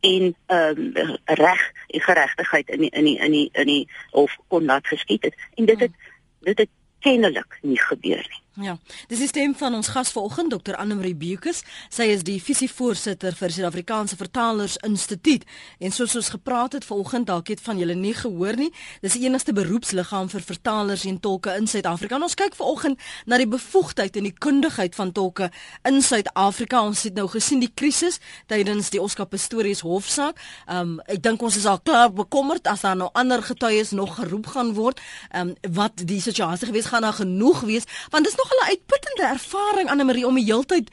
[0.00, 4.36] en ehm um, reg en geregtigheid in die, in die, in die, in die of
[4.48, 5.92] kon laat geskied het en dit het
[6.40, 8.42] dit het kennelik nie gebeur nie.
[8.60, 8.74] Ja,
[9.08, 10.74] dis die stem van ons gas vanoggend, Dr.
[10.76, 11.62] Annelie Bukus.
[11.88, 15.46] Sy is die visievoorsitter vir Suid-Afrikaanse Vertalers Instituut.
[15.80, 18.68] En soos ons gepraat het vanoggend, dalk het van julle nie gehoor nie,
[19.00, 22.18] dis die enigste beroepsliggaam vir vertalers en tolke in Suid-Afrika.
[22.20, 25.48] Ons kyk vanoggend na die bevoegdheid en die kundigheid van tolke
[25.88, 26.84] in Suid-Afrika.
[26.84, 28.20] Ons het nou gesien die krisis
[28.52, 30.36] tydens die Oscar Pistorius hofsaak.
[30.68, 34.52] Um ek dink ons is al klaar bekommerd as daar nou ander getuies nog geroep
[34.52, 35.00] gaan word.
[35.32, 39.88] Um wat die situasie gewees gaan daar genoeg wees want dis nogal 'n uitputtende ervaring
[39.88, 40.90] aan 'n Marie om die heeltyd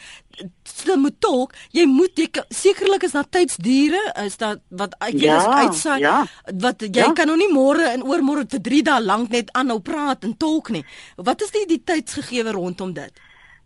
[0.86, 1.54] te moet tolk.
[1.72, 6.26] Jy moet sekerlik is daar tydsdiere, is dat wat jy ja, is uitsaai ja.
[6.60, 7.12] wat jy ja.
[7.12, 10.70] kan nou nie môre en oormôre vir 3 dae lank net aanhou praat en tolk
[10.70, 10.86] nie.
[11.16, 13.12] Wat is die die tydsgegewe rondom dit?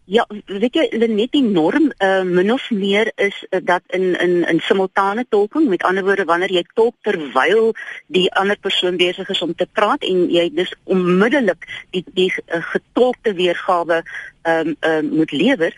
[0.05, 4.43] Ja, weet jy, net die norm uh, min of meer is uh, dat in in
[4.51, 7.71] in simultane tolking, met ander woorde wanneer jy tolk terwyl
[8.11, 11.63] die ander persoon besig is om te praat en jy dis onmiddellik
[11.95, 14.01] die die uh, getolkte weergawe
[14.43, 15.71] ehm um, uh, moet lewer,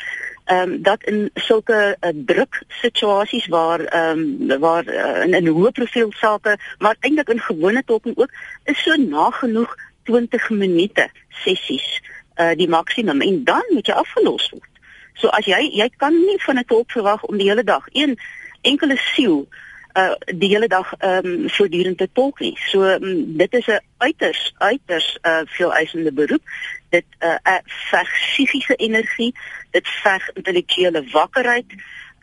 [0.46, 5.54] ehm um, dat in sulke uh, druk situasies waar ehm um, waar uh, in in
[5.54, 8.34] hoë profiel sake, maar eintlik in gewone tolking ook
[8.64, 9.78] is so nagenoeg
[10.10, 12.02] 20 minute sessies
[12.36, 14.72] uh, die maksimum en dan moet jy afgelos word.
[15.14, 18.20] So as jy jy kan nie van 'n tolk verwag om die hele dag een
[18.62, 19.48] enkele siel
[19.96, 22.58] uh die hele dag ehm um, voortdurend te tolk nie.
[22.68, 26.44] So um, dit is 'n uiters uiters uh veel eisende beroep.
[26.90, 29.34] Dit uh verg psigiese energie,
[29.72, 31.66] dit verg intellektuele wakkerheid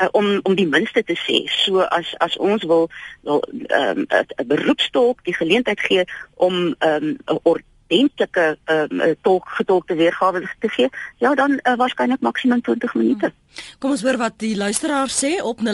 [0.02, 1.48] uh, om om die minste te sê.
[1.48, 2.90] So as as ons wil
[3.22, 7.40] wil ehm um, 'n beroepstolk die geleentheid gee om ehm um,
[7.92, 13.26] ordentlike ehm um, tolk getolkte weergawe te gee, ja dan uh, waarskynlik maksimum 20 minute.
[13.26, 13.42] Hmm.
[13.82, 15.64] Kom ons hoor wat die luisteraar sê op 0891104553.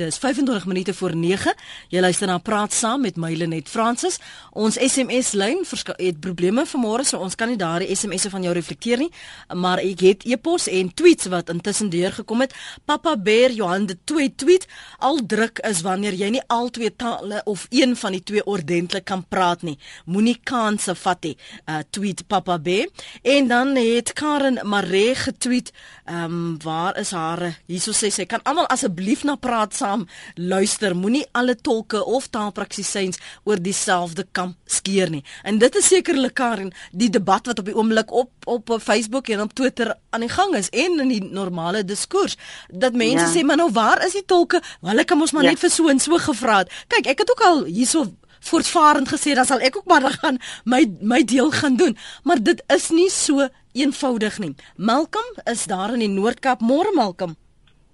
[0.00, 1.54] Dis 25 minute voor 9.
[1.92, 4.18] Jy luister na Praat saam met Mylenet Francis.
[4.52, 5.64] Ons SMS lyn
[5.96, 9.12] het probleme vanmôre, so ons kan nie daardie SMS'e van jou reflekteer nie,
[9.52, 12.54] maar ek het e-pos en tweets wat intussen deurgekom het.
[12.84, 14.66] Papa Bear Johan de tweet tweet
[14.98, 19.04] al druk is wanneer jy nie al twee tale of een van die twee ordentlik
[19.04, 19.76] kan praat nie.
[20.06, 21.34] Moenie kanse vat nie.
[21.66, 22.90] Uh, tweet Papa Bear
[23.22, 25.72] en dan het Karen maar Re getweet,
[26.04, 27.42] ehm um, waar is haar?
[27.66, 30.94] Hierso sê sy kan almal asseblief na praat saam luister.
[30.96, 35.24] Moenie alle tolke of taalpraksisyns oor dieselfde kam skeer nie.
[35.42, 39.40] En dit is sekerlik Karen, die debat wat op die oomblik op op Facebook en
[39.40, 42.36] op Twitter aan die gang is en in die normale diskurs
[42.68, 43.32] dat mense ja.
[43.32, 44.60] sê maar nou waar is die tolke?
[44.84, 45.54] Hulle kan ons maar ja.
[45.54, 46.72] net vir so en so gevra het.
[46.92, 48.04] Kyk, ek het ook al hierso
[48.48, 51.96] voortvarend gesê dan sal ek ook maar gaan my my deel gaan doen.
[52.24, 54.54] Maar dit is nie so eenvoudig nie.
[54.76, 56.60] Malcolm is daar in die Noord-Kaap.
[56.60, 57.36] Môre Malcolm.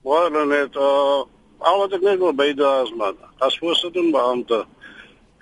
[0.05, 1.25] Môre net uh
[1.61, 3.17] al wat ek net wil bydrae is man.
[3.39, 4.65] As voorsitter beampte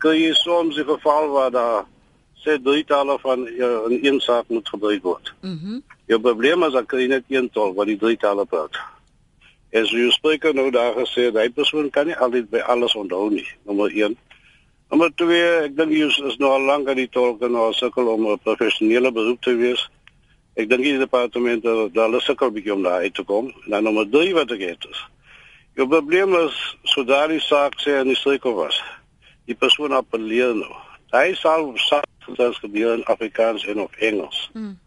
[0.02, 1.86] kan jy soms die geval waar daar
[2.42, 5.34] sê drie tale van jou in een saak moet gebruik word.
[5.40, 5.78] Mhm.
[5.78, 8.76] Mm jou probleem is dat jy net een taal wat die drie tale praat.
[9.76, 13.44] As jy spreek nou daar gesê daai persoon kan nie altyd by alles onthou nie.
[13.68, 14.16] Nommer 1.
[14.88, 17.74] Nommer 2, ek dink jy is, is nou al lank aan die tolk en al
[17.76, 19.82] sukkel om 'n professionele beroep te wees.
[20.56, 21.62] Ek dink die departement
[21.94, 23.52] daar is sukkel bietjie om daar uit te kom.
[23.64, 25.00] En dan nommer 3 wat ek het is.
[25.76, 28.80] Jou probleem is sodra die saak sê en die streek was.
[29.44, 30.74] Die persoon appeleer nou.
[31.12, 32.06] Hy sal saak
[32.62, 34.50] gebeur in Afrikaans en of Engels.
[34.54, 34.78] Mm.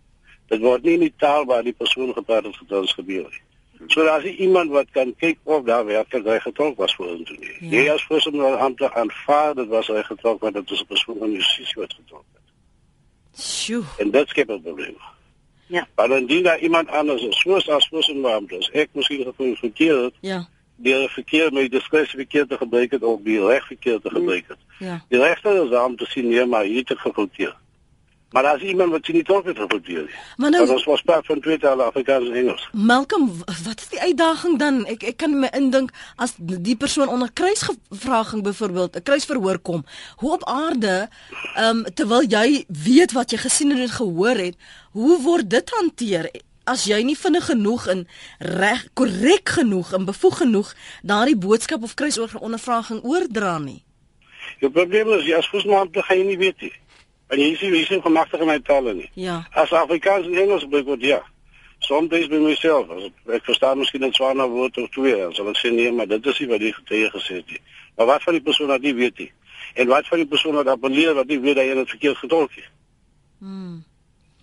[0.50, 3.44] Dit word nie in die taal waar die persoon gepraat het gedans gebeur nie.
[3.88, 7.30] So daar is iemand wat kan kyk of daar werklik hy getolk was vir ons
[7.30, 7.54] nie.
[7.60, 7.70] Ja.
[7.70, 11.18] Jy as persoon wat amptelik aanvaar dit was hy getolk want dit is 'n persoon
[11.20, 13.42] van justisie wat getolk het.
[13.42, 13.84] Sjoe.
[13.98, 14.96] En dit skep 'n probleem.
[15.68, 15.88] Ja.
[15.96, 18.74] Maar dan dien daar iemand anders, soos as persoon wat amptelik.
[18.74, 20.14] Ek moes gevoel verkeer het.
[20.20, 20.48] Ja.
[20.76, 24.58] Die verkeer met diskresie verkeer te gebruik het of die reg verkeer te gebruik het.
[24.80, 25.06] Ja.
[25.10, 27.56] Die regter is daar om te sien nee, maar hier te gefouteer.
[28.32, 30.20] Maar as iemand wat sien nie tolk het rapporteer nie.
[30.38, 32.68] Maar nou ons was praat van twee tale Afrikaans en Engels.
[32.72, 33.26] Malcolm,
[33.64, 34.86] wat is die uitdaging dan?
[34.94, 39.84] Ek ek kan my indink as die persoon onder kruisvraging byvoorbeeld 'n kruisverhoor kom,
[40.24, 41.10] hoe op aarde
[41.56, 44.56] ehm um, terwyl jy weet wat jy gesien en gehoor het,
[44.92, 46.32] hoe word dit hanteer?
[46.64, 48.08] As jy nie vinnig genoeg en
[48.40, 53.84] reg korrek genoeg en bevoeg genoeg daardie boodskap of kruisondervraging oordra nie.
[54.62, 56.74] Die probleem is jy as te gaan jy nie weet nie.
[57.32, 59.10] En jy sien jy sien gemagtig in my tale nie.
[59.16, 59.42] Ja.
[59.56, 61.22] As Afrikaans en Engels byvoorbeeld ja.
[61.82, 65.58] Soms by myself, as ek, verstaan miskien 'n swaar woord of twee, dan sal ek
[65.58, 67.62] sê nee, maar dit is nie wat die getuie gesê het nie.
[67.96, 69.32] Maar wat van die persoon wat nie weet nie?
[69.74, 72.52] En wat van die persoon wat appeleer wat nie weet dat hy dit verkeerd getolk
[72.56, 72.70] het?
[73.40, 73.84] Mm.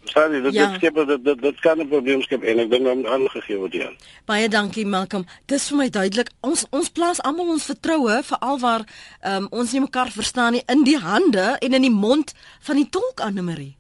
[0.09, 0.75] Sorry, dit ja.
[0.75, 3.97] skep dit dit dit kan 'n probleem skep en ek dink hom aangegee word hier.
[4.25, 5.25] Baie dankie Malcolm.
[5.47, 6.31] Dis vir my duidelik.
[6.40, 8.85] Ons ons plaas almal ons vertroue veral waar
[9.23, 12.88] um, ons nie mekaar verstaan nie in die hande en in die mond van die
[12.88, 13.77] tolk Annelie.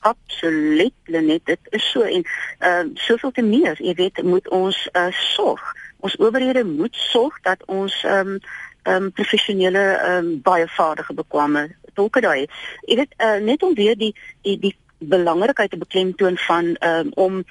[0.00, 2.22] Absoluut, Lenet, dit is so en
[2.58, 5.62] ehm uh, soveel te meer, jy weet, moet ons uh, sorg.
[6.00, 8.40] Ons owerhede moet sorg dat ons ehm um,
[8.82, 12.46] ehm um, professionele ehm um, baie vaardige bekwame tolke daai.
[12.86, 14.14] Jy weet, uh, net om weer die
[14.46, 17.44] die die belangrikheid te beklemtoon van um, om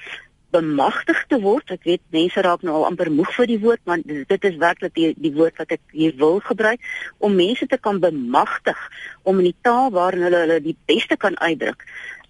[0.50, 1.70] bemagtig te word.
[1.70, 4.94] Ek weet mense raak nou al amper moeg vir die woord, maar dit is werklik
[4.96, 6.84] die die woord wat ek hier wil gebruik
[7.18, 8.78] om mense te kan bemagtig
[9.28, 11.84] om in die taal waarin hulle hulle die beste kan uitdruk.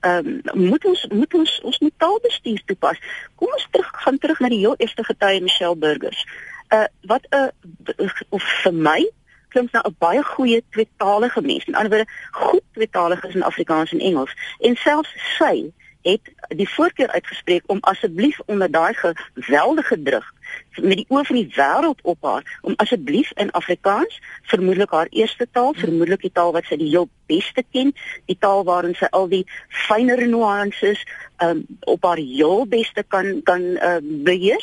[0.07, 2.99] Ehm um, moet ons moet ons ons moet taalbestuur toepas.
[3.35, 6.27] Kom ons terug gaan terug na die heel eerste getuie Michelle Burgers.
[6.75, 7.51] Uh wat 'n
[7.99, 9.01] uh, of vir my
[9.49, 11.65] klink na 'n baie goeie tweetalige mens.
[11.65, 14.35] In ander woorde, goed tweetalig is in Afrikaans en Engels.
[14.59, 20.33] En selfs sy het die voorkeur uitgespreek om asseblief onder daai geweldige druk
[20.81, 25.47] met die oë van die wêreld op haar om asseblief in Afrikaans, vermoedelik haar eerste
[25.53, 27.93] taal, vermoedelik die taal wat sy die heel beste ken,
[28.31, 29.45] die taal waarin sy al die
[29.87, 31.03] fynere nuances
[31.45, 34.63] um, op haar heel beste kan kan uh, beheer.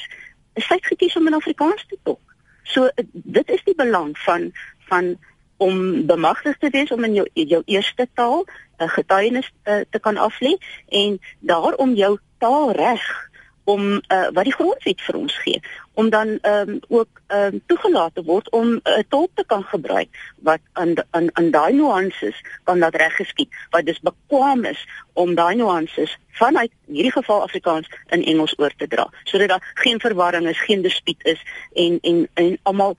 [0.56, 2.22] Sy het gekies om in Afrikaans te talk.
[2.66, 4.50] So dit is die belang van
[4.88, 5.16] van
[5.58, 10.00] om bemagtig te wees om in jou jou eerste taal 'n uh, getuienis uh, te
[10.00, 10.58] kan aflê
[10.90, 13.30] en daarom jou taal reg
[13.66, 15.62] om uh, wat die grondwet vir ons gee
[15.94, 20.10] om dan um, ook um, toegelaat te word om 'n uh, tolk te kan gebruik
[20.36, 25.36] wat aan aan aan daai nuances kan dat reg geskied wat dus bekwam is om
[25.36, 30.00] daai nuances vanuit in hierdie geval Afrikaans in Engels oor te dra sodat daar geen
[30.00, 31.42] verwarring is, geen dispuut is
[31.74, 32.98] en en en almal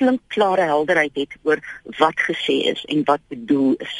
[0.00, 1.60] klinkklare helderheid het oor
[2.00, 3.98] wat gesê is en wat bedoel is.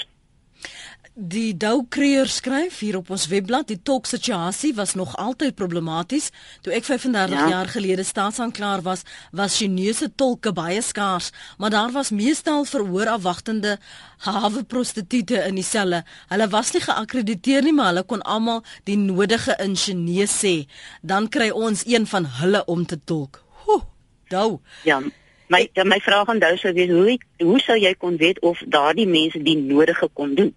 [1.20, 6.30] Die Doukreer skryf hier op ons webblad die tolk situasie was nog altyd problematies.
[6.64, 7.48] Toe ek 35 ja.
[7.50, 9.02] jaar gelede staatsanklaer was,
[9.36, 13.76] was Chinese tolke baie skaars, maar daar was meestal verhoor afwagtende
[14.24, 16.04] hawe prostituie in die selle.
[16.32, 20.56] Hulle was nie geakkrediteer nie, maar hulle kon almal die nodige in Chinese sê.
[21.02, 23.42] Dan kry ons een van hulle om te tolk.
[23.66, 23.82] Ho,
[24.30, 24.60] Dou.
[24.86, 25.02] Ja,
[25.50, 29.06] My my vraag aan jou sou wees hoe hoe sou jy kon weet of daardie
[29.10, 30.52] mense die nodige kon doen?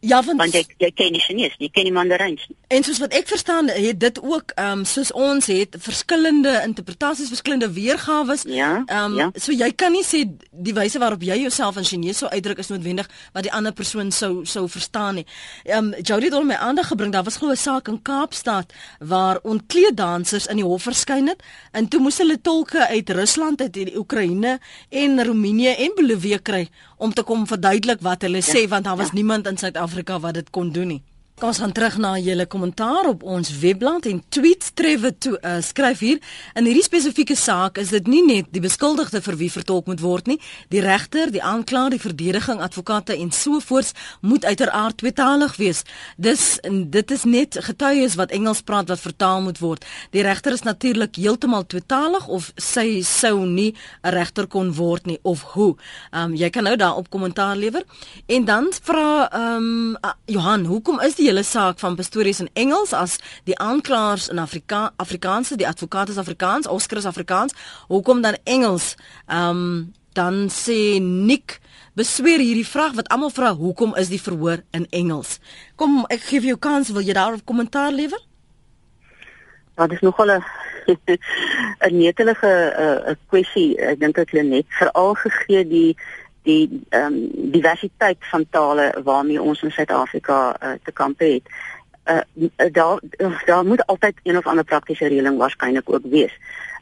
[0.00, 2.56] Ja, want, want jy jy ken nie Chinese, jy ken nie Mandarijn nie.
[2.70, 7.32] En soos wat ek verstaan, het dit ook ehm um, soos ons het verskillende interpretasies,
[7.32, 8.36] verskillende weergawe.
[8.46, 8.84] Ja.
[8.86, 9.26] Ehm um, ja.
[9.34, 10.20] so jy kan nie sê
[10.52, 14.12] die wyse waarop jy jouself in Chinese sou uitdruk is noodwendig wat die ander persoon
[14.14, 15.26] sou sou verstaan nie.
[15.64, 18.72] Ehm um, Jody het al my aandag gebring, daar was glo 'n saak in Kaapstad
[19.00, 23.60] waar ontkleed dansers in die hof verskyn het en toe moes hulle tolke uit Rusland,
[23.60, 28.52] uit die Oekraïne en Roemenië en Bolivia kry om te kom verduidelik wat hulle ja.
[28.54, 29.14] sê want daar was ja.
[29.14, 31.02] niemand in Suid-Afrika Suid-Afrika wat dit kon doen nie.
[31.38, 35.60] Kom ons gaan terug na julle kommentaar op ons webblad en tweet Trevor toe uh,
[35.62, 36.16] skryf hier.
[36.58, 40.26] In hierdie spesifieke saak is dit nie net die beskuldigde vir wie vertolk moet word
[40.26, 40.40] nie.
[40.74, 45.84] Die regter die aanklaer die verdediging advokate en so voorts moet uiteraard tweetalig wees.
[46.18, 49.86] Dis dit is net getuies wat Engels praat wat vertaal moet word.
[50.10, 55.20] Die regter is natuurlik heeltemal tweetalig of sy sou nie 'n regter kon word nie
[55.22, 55.76] of hoe.
[56.10, 57.86] Um, jy kan nou daarop kommentaar lewer.
[58.26, 62.94] En dan vra um, uh, Johan hoekom is die hele saak van Pastorius in Engels
[62.96, 67.54] as die aanklaers in Afrika Afrikaanse die advokaat is Afrikaans Oscar is Afrikaans.
[67.88, 68.94] Hoekom dan Engels?
[69.26, 71.60] Ehm um, dan sê Nick
[71.94, 75.36] besweer hierdie vraag wat almal vra hoekom is die verhoor in Engels?
[75.76, 78.18] Kom ek gee vir jou kans wil jy daarop kommentaar lewer?
[79.78, 80.42] Dit is nogal 'n
[81.86, 83.76] 'n netelige 'n uh, kwessie.
[83.76, 85.96] Ek dink ek net veral gegee die
[86.42, 91.42] die ehm um, diversiteit van tale waarmee ons in Suid-Afrika uh, te kamp het.
[92.08, 93.00] uh daar
[93.46, 96.32] daar moet altyd een of ander praktiese reëling waarskynlik ook wees.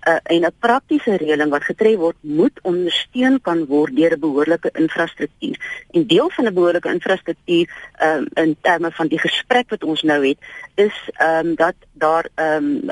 [0.09, 4.71] Uh en 'n praktiese reëling wat getref word, moet ondersteun kan word deur 'n behoorlike
[4.73, 5.85] infrastruktuur.
[5.91, 7.67] En deel van 'n behoorlike infrastruktuur
[8.03, 10.39] um in terme van die gesprek wat ons nou het,
[10.75, 12.91] is um dat daar um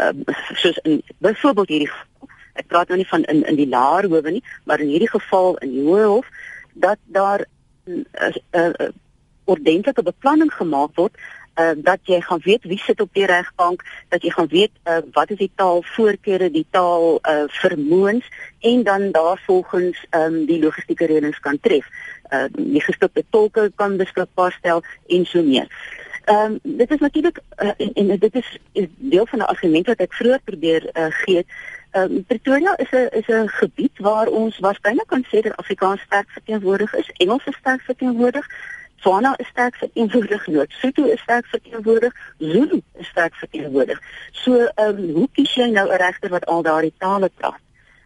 [0.55, 1.91] soos in byvoorbeeld hierdie
[2.55, 5.57] ek praat nou nie van in in die laer howe nie, maar in hierdie geval
[5.57, 6.27] in die hoë hof
[6.75, 7.47] dat daar
[7.87, 8.89] 'n uh, uh, uh,
[9.45, 11.17] ordentlike beplanning gemaak word
[11.55, 14.99] uh, dat jy gaan weet wie sit op die regbank, dat jy gaan weet uh,
[15.13, 18.27] wat is die taalvoorkeure, die taal uh, vermoëns
[18.61, 21.87] en dan daarvolgens um, die logistieke reëlings kan tref.
[22.31, 25.71] Uh, die gestopte tolke kan beskikbaar stel en so meer.
[26.25, 29.87] Ehm um, dit is natuurlik uh, en, en dit is, is deel van 'n argument
[29.87, 31.45] wat ek vroeër probeer uh, gee.
[31.95, 36.01] Ehm um, Pretoria is 'n is 'n gebied waar ons waarskynlik kan sê dat Afrikaans
[36.01, 38.47] sterk verteenwoordig is, Engels sterk verteenwoordig.
[38.97, 44.01] Swana is sterk verteenwoordig, Sotho is sterk verteenwoordig, Zulu is sterk verteenwoordig.
[44.31, 47.61] So, ehm um, hoe kies jy nou 'n regter wat al daardie tale praat?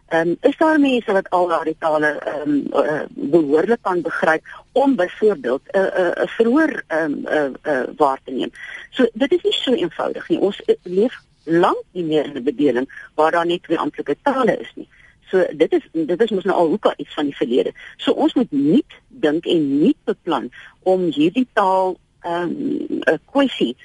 [0.07, 4.43] Ehm um, is daar mense wat al daardie tale ehm um, uh, behoorlik kan begryp
[4.71, 8.31] om byvoorbeeld 'n uh, 'n uh, 'n uh, verhoor ehm um, uh, uh, waar te
[8.31, 8.51] neem?
[8.89, 10.39] So dit is nie so eenvoudig nie.
[10.39, 14.71] Ons leef lank nie meer in 'n bedeling waar daar net twee amptelike tale is
[14.75, 14.87] nie.
[15.29, 17.73] So dit is dit is mos nou al hoeka iets van die verlede.
[17.97, 20.49] So ons moet nie dink en nie beplan
[20.83, 23.75] om hierdie taal ehm, 'n um, kwessie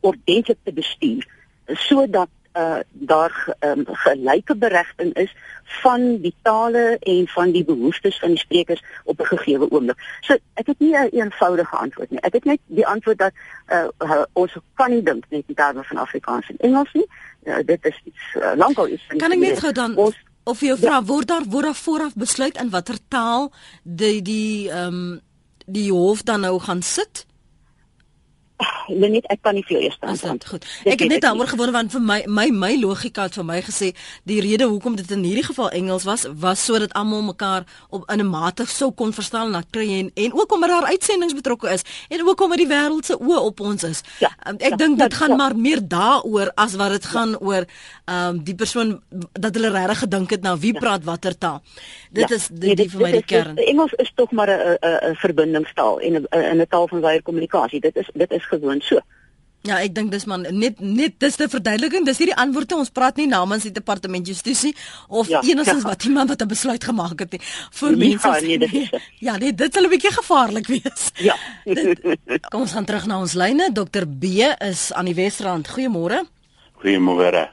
[0.00, 1.26] ordentlik te bestuur
[1.66, 2.28] sodat
[2.58, 5.34] uh, daar um, gelyke beregting is
[5.82, 9.98] van die tale en van die behoeftes van die sprekers op 'n gegeewe oomblik.
[10.20, 12.20] So ek het nie 'n een eenvoudige antwoord nie.
[12.20, 13.32] Ek het net die antwoord dat
[13.72, 17.06] uh, ons kan nie dink net in terme van Afrikaans en Engels nie.
[17.42, 20.60] Uh, dit is iets uh, lankal iets van Kan ek net gou dan ons, of
[20.60, 21.04] jou vra ja.
[21.04, 23.52] word daar word daar vooraf besluit in watter taal
[23.82, 25.20] die die ehm um,
[25.66, 27.26] die hof dan nou gaan sit?
[28.88, 30.16] Net ek kan nie veel eers dan.
[30.38, 30.64] Dit goed.
[30.84, 33.92] Ek het net daaroor gewonder want vir my my my logika het vir my gesê
[34.28, 38.20] die rede hoekom dit in hierdie geval Engels was was sodat almal mekaar op in
[38.20, 41.82] 'n mate sou kon verstaan en kry en en ook omdat daar uitsendings betrokke is
[42.08, 44.00] en ook omdat die wêreld se oë op ons is.
[44.18, 45.36] Ja, um, ek ja, dink dit ja, gaan ja.
[45.36, 47.38] maar meer daaroor as wat dit gaan ja.
[47.40, 48.94] oor ehm um, die persoon
[49.32, 50.80] dat hulle regtig gedink het na wie ja.
[50.80, 51.62] praat watter taal.
[52.10, 52.36] Dit ja.
[52.36, 53.60] is die, nee, die vir my die kern.
[53.68, 57.80] Engels is tog maar 'n 'n verbindingstaal en 'n 'n taal van wye kommunikasie.
[57.80, 59.00] Dit is dit is gewoon so.
[59.66, 62.04] Ja, ek dink dis man net net dis 'n verduideliking.
[62.06, 62.76] Dis hierdie antwoorde.
[62.76, 64.74] Ons praat nie namens die departement justisie
[65.08, 65.88] of ja, enigstens ja.
[65.92, 67.40] wat iemand wat 'n besluit gemaak het nie.
[67.70, 68.28] vir nee, mense.
[68.28, 71.10] Ja, nee, dit, ja, nee, dit sal 'n bietjie gevaarlik wees.
[71.18, 71.36] Ja.
[71.64, 72.00] dit,
[72.48, 73.72] kom ons gaan terug na ons lyne.
[73.72, 74.24] Dr B
[74.62, 75.68] is aan die Wesrand.
[75.68, 76.24] Goeiemôre.
[76.78, 77.48] Goeiemôre.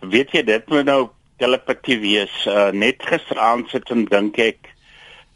[0.00, 1.00] Weet jy dit moet nou
[1.40, 2.32] telepatie wees.
[2.48, 4.70] Uh, net gisteraand sit en dink ek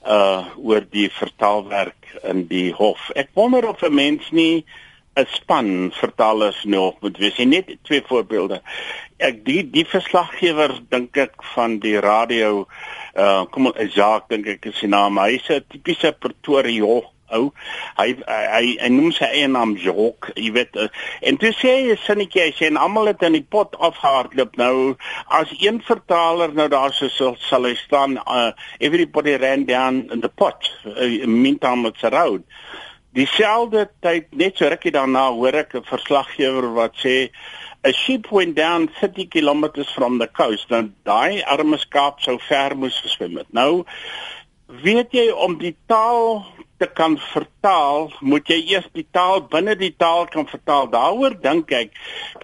[0.04, 3.08] uh oor die vertaalwerk in die hof.
[3.16, 4.64] Ek wonder of 'n mens nie
[5.16, 7.38] 'n span vertalers nog moet wees.
[7.38, 8.60] En net twee voorbeelde.
[9.16, 12.66] Ek die die verslaggewer dink ek van die radio
[13.16, 15.18] uh kom ons Jacques dink ek is sy naam.
[15.18, 17.00] Hy's 'n tipiese Pretoria
[17.36, 17.50] ou.
[17.98, 20.76] Hy hy hy noem sy eie naam Jacques, jy weet.
[20.76, 20.88] Uh,
[21.22, 24.56] en toe sê hy sinnetjie, hy sê en almal het in die pot afhardloop.
[24.60, 24.94] Nou
[25.28, 30.20] as een vertaler nou daar so sal, sal hy staan uh everybody ran down in
[30.20, 30.70] the pot.
[30.84, 32.44] Uh, meantime it's around
[33.14, 37.30] dieselfde tyd net so rukkie daarna hoor ek 'n verslaggewer wat sê
[37.86, 42.74] a ship went down 30 km from the coast dan daai arme skaap sou ver
[42.76, 43.84] moes geswem het nou
[44.82, 46.42] weet jy om die taal
[46.76, 50.88] te kan vertaal, moet jy eers die taal binne die taal kan vertaal.
[50.90, 51.94] Daaroor dink ek.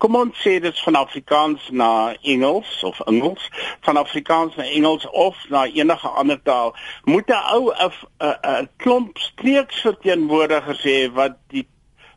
[0.02, 1.90] Kom ons sê dit is van Afrikaans na
[2.22, 3.48] Engels of Engels,
[3.86, 6.74] van Afrikaans na Engels of na enige ander taal.
[7.04, 11.66] Moet 'n ou 'n klomp streeksverteenwoordigers hê wat die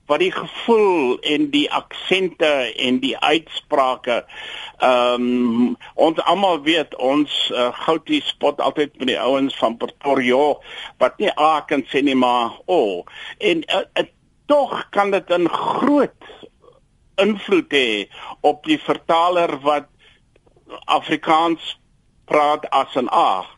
[0.05, 4.23] wat die gevoel en die aksente en die uitsprake
[4.83, 10.41] ehm um, ons almal weet ons uh, goutie spot altyd met die ouens van Pretoria
[10.99, 13.05] wat nie a kan sê nie maar o oh.
[13.39, 14.07] en uh, uh,
[14.51, 16.29] tog kan dit 'n groot
[17.15, 18.07] invloed hê
[18.41, 19.87] op die vertaler wat
[20.85, 21.79] Afrikaans
[22.25, 23.52] praat as 'n a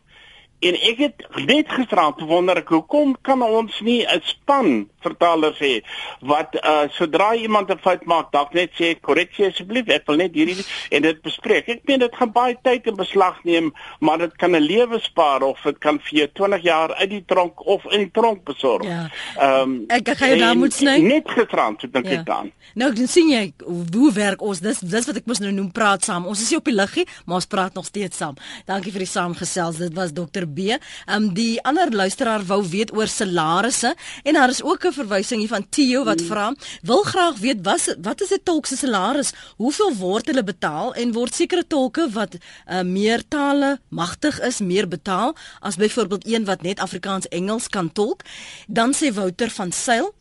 [0.66, 5.84] En ek het net gisterand wonder ek hoekom kan ons nie 'n span vertalers hê
[6.26, 10.34] wat uh sodra iemand 'n fout maak dalk net sê korreksie asseblief ek wil net
[10.34, 11.70] hierdie en dit bespreek.
[11.70, 15.42] Ek meen dit gaan baie tyd in beslag neem, maar dit kan 'n lewe spaar
[15.44, 18.86] of dit kan vir jou 20 jaar uit die tronk of in die tronk besorg.
[18.86, 19.10] Ja.
[19.38, 20.98] Ehm um, ek gaan jou daar moet sny.
[20.98, 22.20] Net gisterand het dink ja.
[22.20, 22.52] ek dan.
[22.74, 23.54] Nou dan sien jy
[23.94, 24.60] hoe werk ons.
[24.60, 26.26] Dis dis wat ek mos nou noem praat saam.
[26.26, 28.36] Ons is nie op die liggie, maar ons praat nog steeds saam.
[28.66, 29.78] Dankie vir die saamgesels.
[29.78, 30.60] Dit was dokter B.
[30.72, 30.80] Ehm
[31.16, 35.54] um, die ander luisteraar wou weet oor salarisse en daar is ook 'n verwysing hier
[35.54, 36.28] van Theo wat mm.
[36.28, 39.34] vra, wil graag weet wat wat is 'n tolk se salaris?
[39.58, 44.88] Hoeveel word hulle betaal en word sekere tolke wat uh, meer tale magtig is meer
[44.88, 48.22] betaal as byvoorbeeld een wat net Afrikaans Engels kan tolk?
[48.68, 50.14] Dan sê Wouter van Sail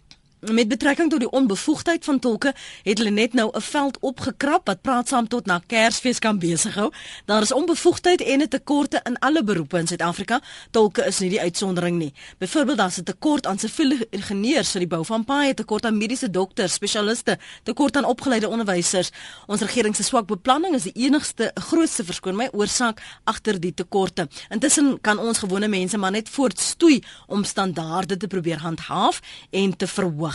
[0.52, 4.82] Met betrekking tot die onbevoegdheid van tolke, het hulle net nou 'n veld opgekrap wat
[4.82, 6.92] praat saam tot na Kersfees kan besig hou.
[7.24, 10.40] Daar is onbevoegdheid en 'n tekorte in alle beroepe in Suid-Afrika.
[10.70, 12.12] Tolke is nie die uitsondering nie.
[12.38, 16.30] Byvoorbeeld daar's 'n tekort aan siviele ingenieurs vir die bou van paaie, tekort aan mediese
[16.30, 19.10] dokters, spesialiste, tekort aan opgeleide onderwysers.
[19.46, 24.28] Ons regering se swak beplanning is die enigste grootste verskoon my oorsaak agter die tekorte.
[24.48, 29.20] Intussen kan ons gewone mense maar net voortstoei om standaarde te probeer handhaaf
[29.50, 30.33] en te verhoog.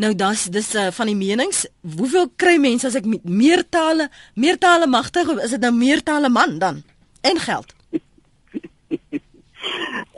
[0.00, 4.56] Nou das dis uh, van die menings, hoeveel kry mense as ek meer tale, meer
[4.58, 6.82] tale magtig of is dit nou meer tale man dan?
[7.20, 7.74] En geld.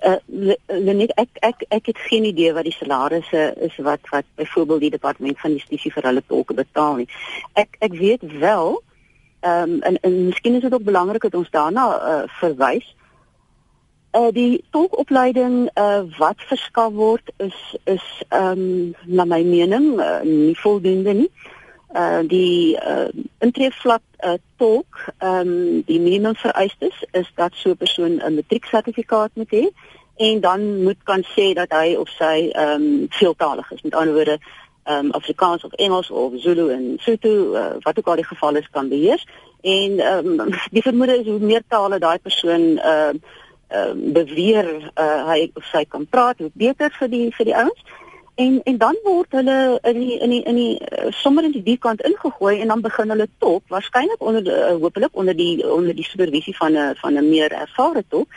[0.03, 0.17] Uh,
[0.67, 4.91] net ek ek ek het geen idee wat die salarisse is wat wat byvoorbeeld die
[4.95, 7.07] departement van justisie vir hulle tolke betaal nie.
[7.59, 8.81] Ek ek weet wel
[9.47, 12.89] ehm um, en en miskien is dit ook belangrik dat ons daarna uh, verwys
[14.13, 20.21] Uh, die tolkopleiding uh, wat verskaf word is is ehm um, na my mening uh,
[20.21, 21.31] nie voldoende nie.
[21.97, 23.09] Uh die uh,
[23.39, 29.31] intreevlak uh, tolk ehm um, die minimum vereistes is dat so 'n persoon 'n matrieksertifikaat
[29.35, 29.65] moet hê
[30.17, 33.83] en dan moet kan sê dat hy of sy ehm um, veeltalig is.
[33.83, 34.39] Met ander woorde
[34.85, 38.55] ehm um, Afrikaans of Engels of Zulu en Sotho uh, wat ook al die geval
[38.57, 39.27] is kan beheers
[39.61, 43.41] en ehm um, die vermoede is hoe meer tale daai persoon ehm uh,
[43.75, 47.83] uh, beweer uh, hy of sy kan praat hoe beter vir die vir die ouens.
[48.35, 51.63] En en dan word hulle in die in die in die uh, sommer in die
[51.63, 56.09] diekant ingegooi en dan begin hulle top waarskynlik onder uh, hopelik onder die onder die
[56.09, 58.29] supervisie van 'n van 'n meer ervare top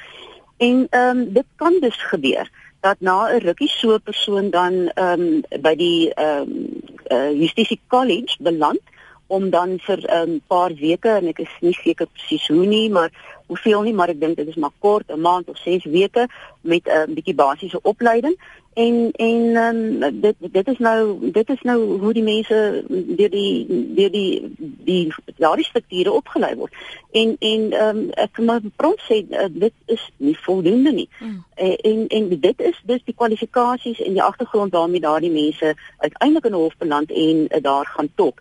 [0.58, 2.50] en ehm um, dit kan dus gebeur
[2.82, 7.32] dat na 'n rukkie so 'n persoon dan ehm um, by die ehm um, uh,
[7.32, 8.82] Justisie College beland
[9.28, 12.90] om dan vir 'n um, paar weke en ek is nie seker presies hoe nie,
[12.90, 13.12] maar
[13.46, 16.28] hoeveel nie, maar ek dink dit is maar kort, 'n maand of 6 weke
[16.62, 18.38] met 'n um, bietjie basiese opleiding.
[18.74, 23.66] En en um, dit dit is nou dit is nou hoe die mense deur die
[23.96, 26.74] deur die die daardie strukture opgelei word.
[27.12, 31.10] En en um, ek moet prompt sê uh, dit is nie voldoende nie.
[31.20, 31.44] Mm.
[31.56, 36.46] En, en en dit is dus die kwalifikasies en die agtergrond waarmee daardie mense uiteindelik
[36.46, 38.36] in 'n hof beland en uh, daar gaan tot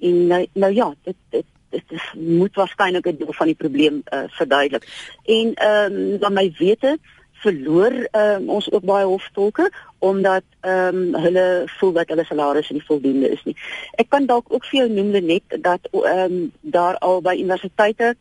[0.00, 4.02] en nou, nou ja dit dit dit is, moet waarskynlik 'n deel van die probleem
[4.04, 4.84] uh, verduidelik.
[5.24, 6.98] En ehm um, dan my wete
[7.40, 12.84] verloor um, ons ook baie hoftolke omdat ehm um, hulle voel dat hulle salarisse nie
[12.84, 13.56] voldoende is nie.
[14.00, 18.14] Ek kan dalk ook vir jou noem net dat ehm um, daar al by universiteite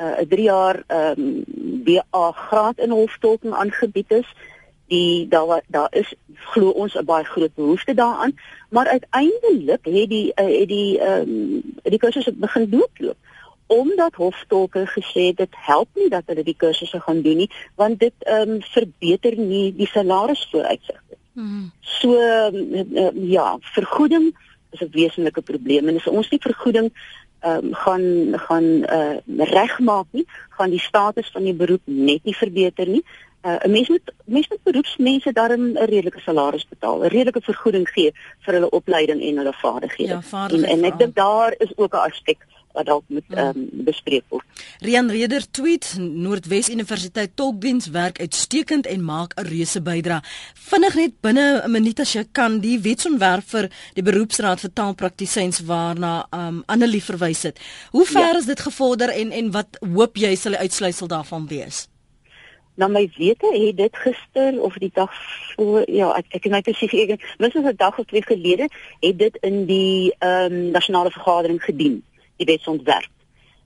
[0.00, 1.44] uh, 'n 3 jaar ehm um,
[1.84, 4.28] BA graad in hoftolking aangebied is
[4.88, 6.14] die daar daar is
[6.52, 8.34] glo ons 'n baie groot behoefte daaraan
[8.68, 13.16] maar uiteindelik het die uh, het die ehm um, die kursusse begin doodloop
[13.66, 18.14] omdat hoftolke gesê dit help nie dat hulle die kursusse gaan doen nie want dit
[18.18, 21.16] ehm um, verbeter nie die salarisvooruitsigte.
[21.32, 21.72] Hmm.
[21.80, 24.34] So uh, ja, vergoeding
[24.70, 26.92] is 'n wesenlike probleem en as ons nie vergoeding
[27.40, 28.04] ehm um, gaan
[28.46, 28.64] gaan
[28.98, 33.04] uh, regmaak nie, gaan die status van die beroep net nie verbeter nie.
[33.44, 37.88] Uh, 'n mens moet mens moet beroepsmense daarom 'n redelike salaris betaal, 'n redelike vergoeding
[37.88, 40.12] gee vir hulle opleiding en hulle vaardighede.
[40.12, 43.38] Ja, vaardighede en, en ek dink daar is ook 'n aspek wat dalk moet hmm.
[43.38, 44.44] ehm um, bespreek word.
[44.78, 50.20] Rian Reder tweet Noordwes Universiteit Tolkdiens werk uitstekend en maak 'n reuse bydrae.
[50.54, 55.60] Vinnig net binne 'n minuut as jy kan die wetsontwerp vir die beroepsraad vir taalpraktisyns
[55.60, 57.60] waarna ehm um, Annelie verwys het.
[57.90, 58.38] Hoe ver ja.
[58.38, 61.88] is dit gevorder en en wat hoop jy sal die uitsluitsel daarvan wees?
[62.74, 65.12] Na my wete het dit gister of die dag
[65.54, 68.68] voor ja ek ek nou presies ek minstens 'n dag of twee gelede
[69.00, 72.02] het dit in die ehm um, nasionale vergadering gedien
[72.36, 73.10] die wetsontwerp.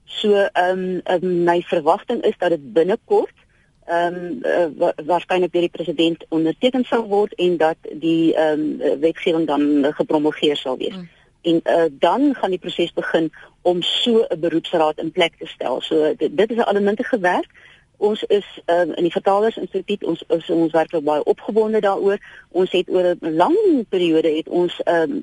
[0.05, 3.37] So ehm um, my verwagting is dat dit binnekort
[3.85, 8.99] ehm um, uh, waarskynlik deur die president onderteken sal word en dat die ehm um,
[8.99, 10.95] wetgewing dan gepromulgeer sal wees.
[10.95, 11.09] Mm.
[11.41, 13.31] En uh, dan gaan die proses begin
[13.61, 15.81] om so 'n beroepsraad in plek te stel.
[15.81, 17.49] So dit, dit is 'n elemente gewerk
[17.99, 22.19] ons is um, in die vertalers instituut ons is ons werklik baie opgewonde daaroor.
[22.49, 23.57] Ons het oor 'n lang
[23.89, 25.21] periode het ons um,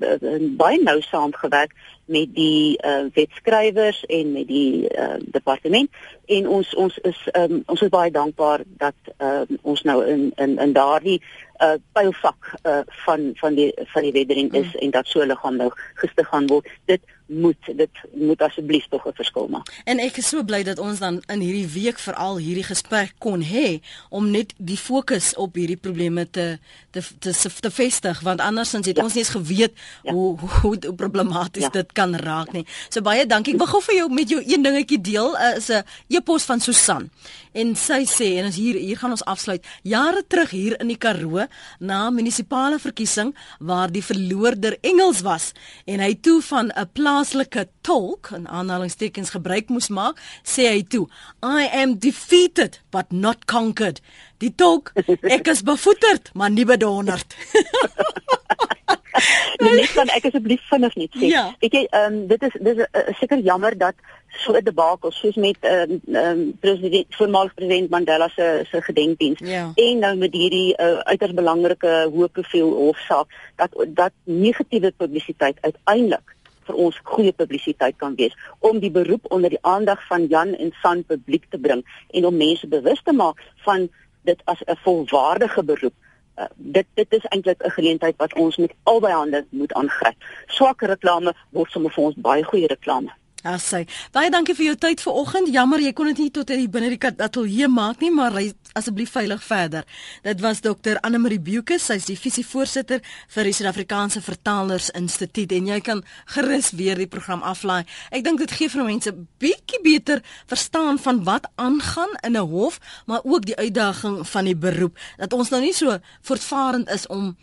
[0.57, 1.73] baie nou saamgewerk
[2.05, 5.89] met die uh, wetskrywers en met die uh, departement.
[6.25, 10.57] En ons ons is um, ons is baie dankbaar dat uh, ons nou in in
[10.59, 11.21] in daardie
[11.59, 14.79] uh, pylvak uh, van van die van die weddering is mm.
[14.79, 19.13] en dat so liggaam nou gestig gaan word dit moet dit moet asseblief tog 'n
[19.13, 19.67] verskil maak.
[19.83, 23.41] En ek is so bly dat ons dan in hierdie week veral hierdie gesprek kon
[23.41, 26.59] hê om net die fokus op hierdie probleme te
[26.91, 29.03] te te, te, te vestig want andersins het ja.
[29.03, 30.11] ons nie eens geweet ja.
[30.11, 31.69] hoe, hoe hoe problematies ja.
[31.69, 32.65] dit kan raak nie.
[32.89, 33.53] So baie dankie.
[33.53, 36.59] Ek wil gou vir jou met jou een dingetjie deel uh, is 'n e-pos van
[36.59, 37.09] Susan.
[37.51, 39.65] En sy sê en ons hier hier gaan ons afsluit.
[39.81, 41.46] Jare terug hier in die Karoo
[41.79, 45.51] na munisipale verkiesing waar die verloorder Engels was
[45.85, 51.07] en hy toe van 'n plaaslike tolk in aanhalingstekens gebruik moes maak, sê hy toe,
[51.43, 54.01] I am defeated but not conquered.
[54.37, 54.93] Die tolk,
[55.35, 57.35] ek is bevoeterd, maar nie bedonderd.
[59.79, 61.29] Net kan ek asseblief vinnig net sê.
[61.31, 61.43] Ja.
[61.63, 63.95] Weet jy, ehm um, dit is dis uh, seker jammer dat
[64.43, 69.39] so 'n debakel soos met ehm uh, um, president voormalig president Mandela se se gedenkdiens
[69.39, 69.71] ja.
[69.75, 76.35] en nou met hierdie uh, uiters belangrike hoë profiel hofsaak dat dat negatiewe publisiteit uiteindelik
[76.67, 80.73] vir ons goeie publisiteit kan wees om die beroep onder die aandag van Jan en
[80.81, 83.89] San publiek te bring en om mense bewus te maak van
[84.23, 85.93] dit as 'n volwaardige beroep
[86.37, 90.15] Uh, dit dit is eintlik 'n geleentheid wat ons met albei hande moet aangryp.
[90.47, 93.09] Swak reklame word sommer vir ons baie goeie reklame.
[93.45, 93.85] Sê.
[94.11, 95.51] Baie dankie vir jou tyd vanoggend.
[95.53, 99.11] Jammer jy kon dit nie tot die binne die ateljee maak nie, maar ry asseblief
[99.13, 99.85] veilig verder.
[100.25, 100.97] Dit was Dr.
[101.05, 106.03] Anne Marie Buke, sy is die visievoorsitter vir die Suid-Afrikaanse Vertalers Instituut en jy kan
[106.33, 107.85] gerus weer die program aflaai.
[108.11, 112.79] Ek dink dit gee vir mense bietjie beter verstaan van wat aangaan in 'n hof,
[113.05, 117.37] maar ook die uitdaging van die beroep dat ons nou nie so voortvarend is om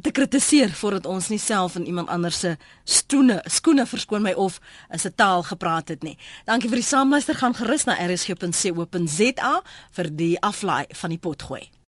[0.00, 4.60] te kritiseer voordat ons nie self in iemand anders se stoene skoene verskoon my of
[4.88, 6.18] 'n taal gepraat het nie.
[6.44, 11.81] Dankie vir die saamluister gaan gerus na rsg.co.za vir die aflaai van die potgooi.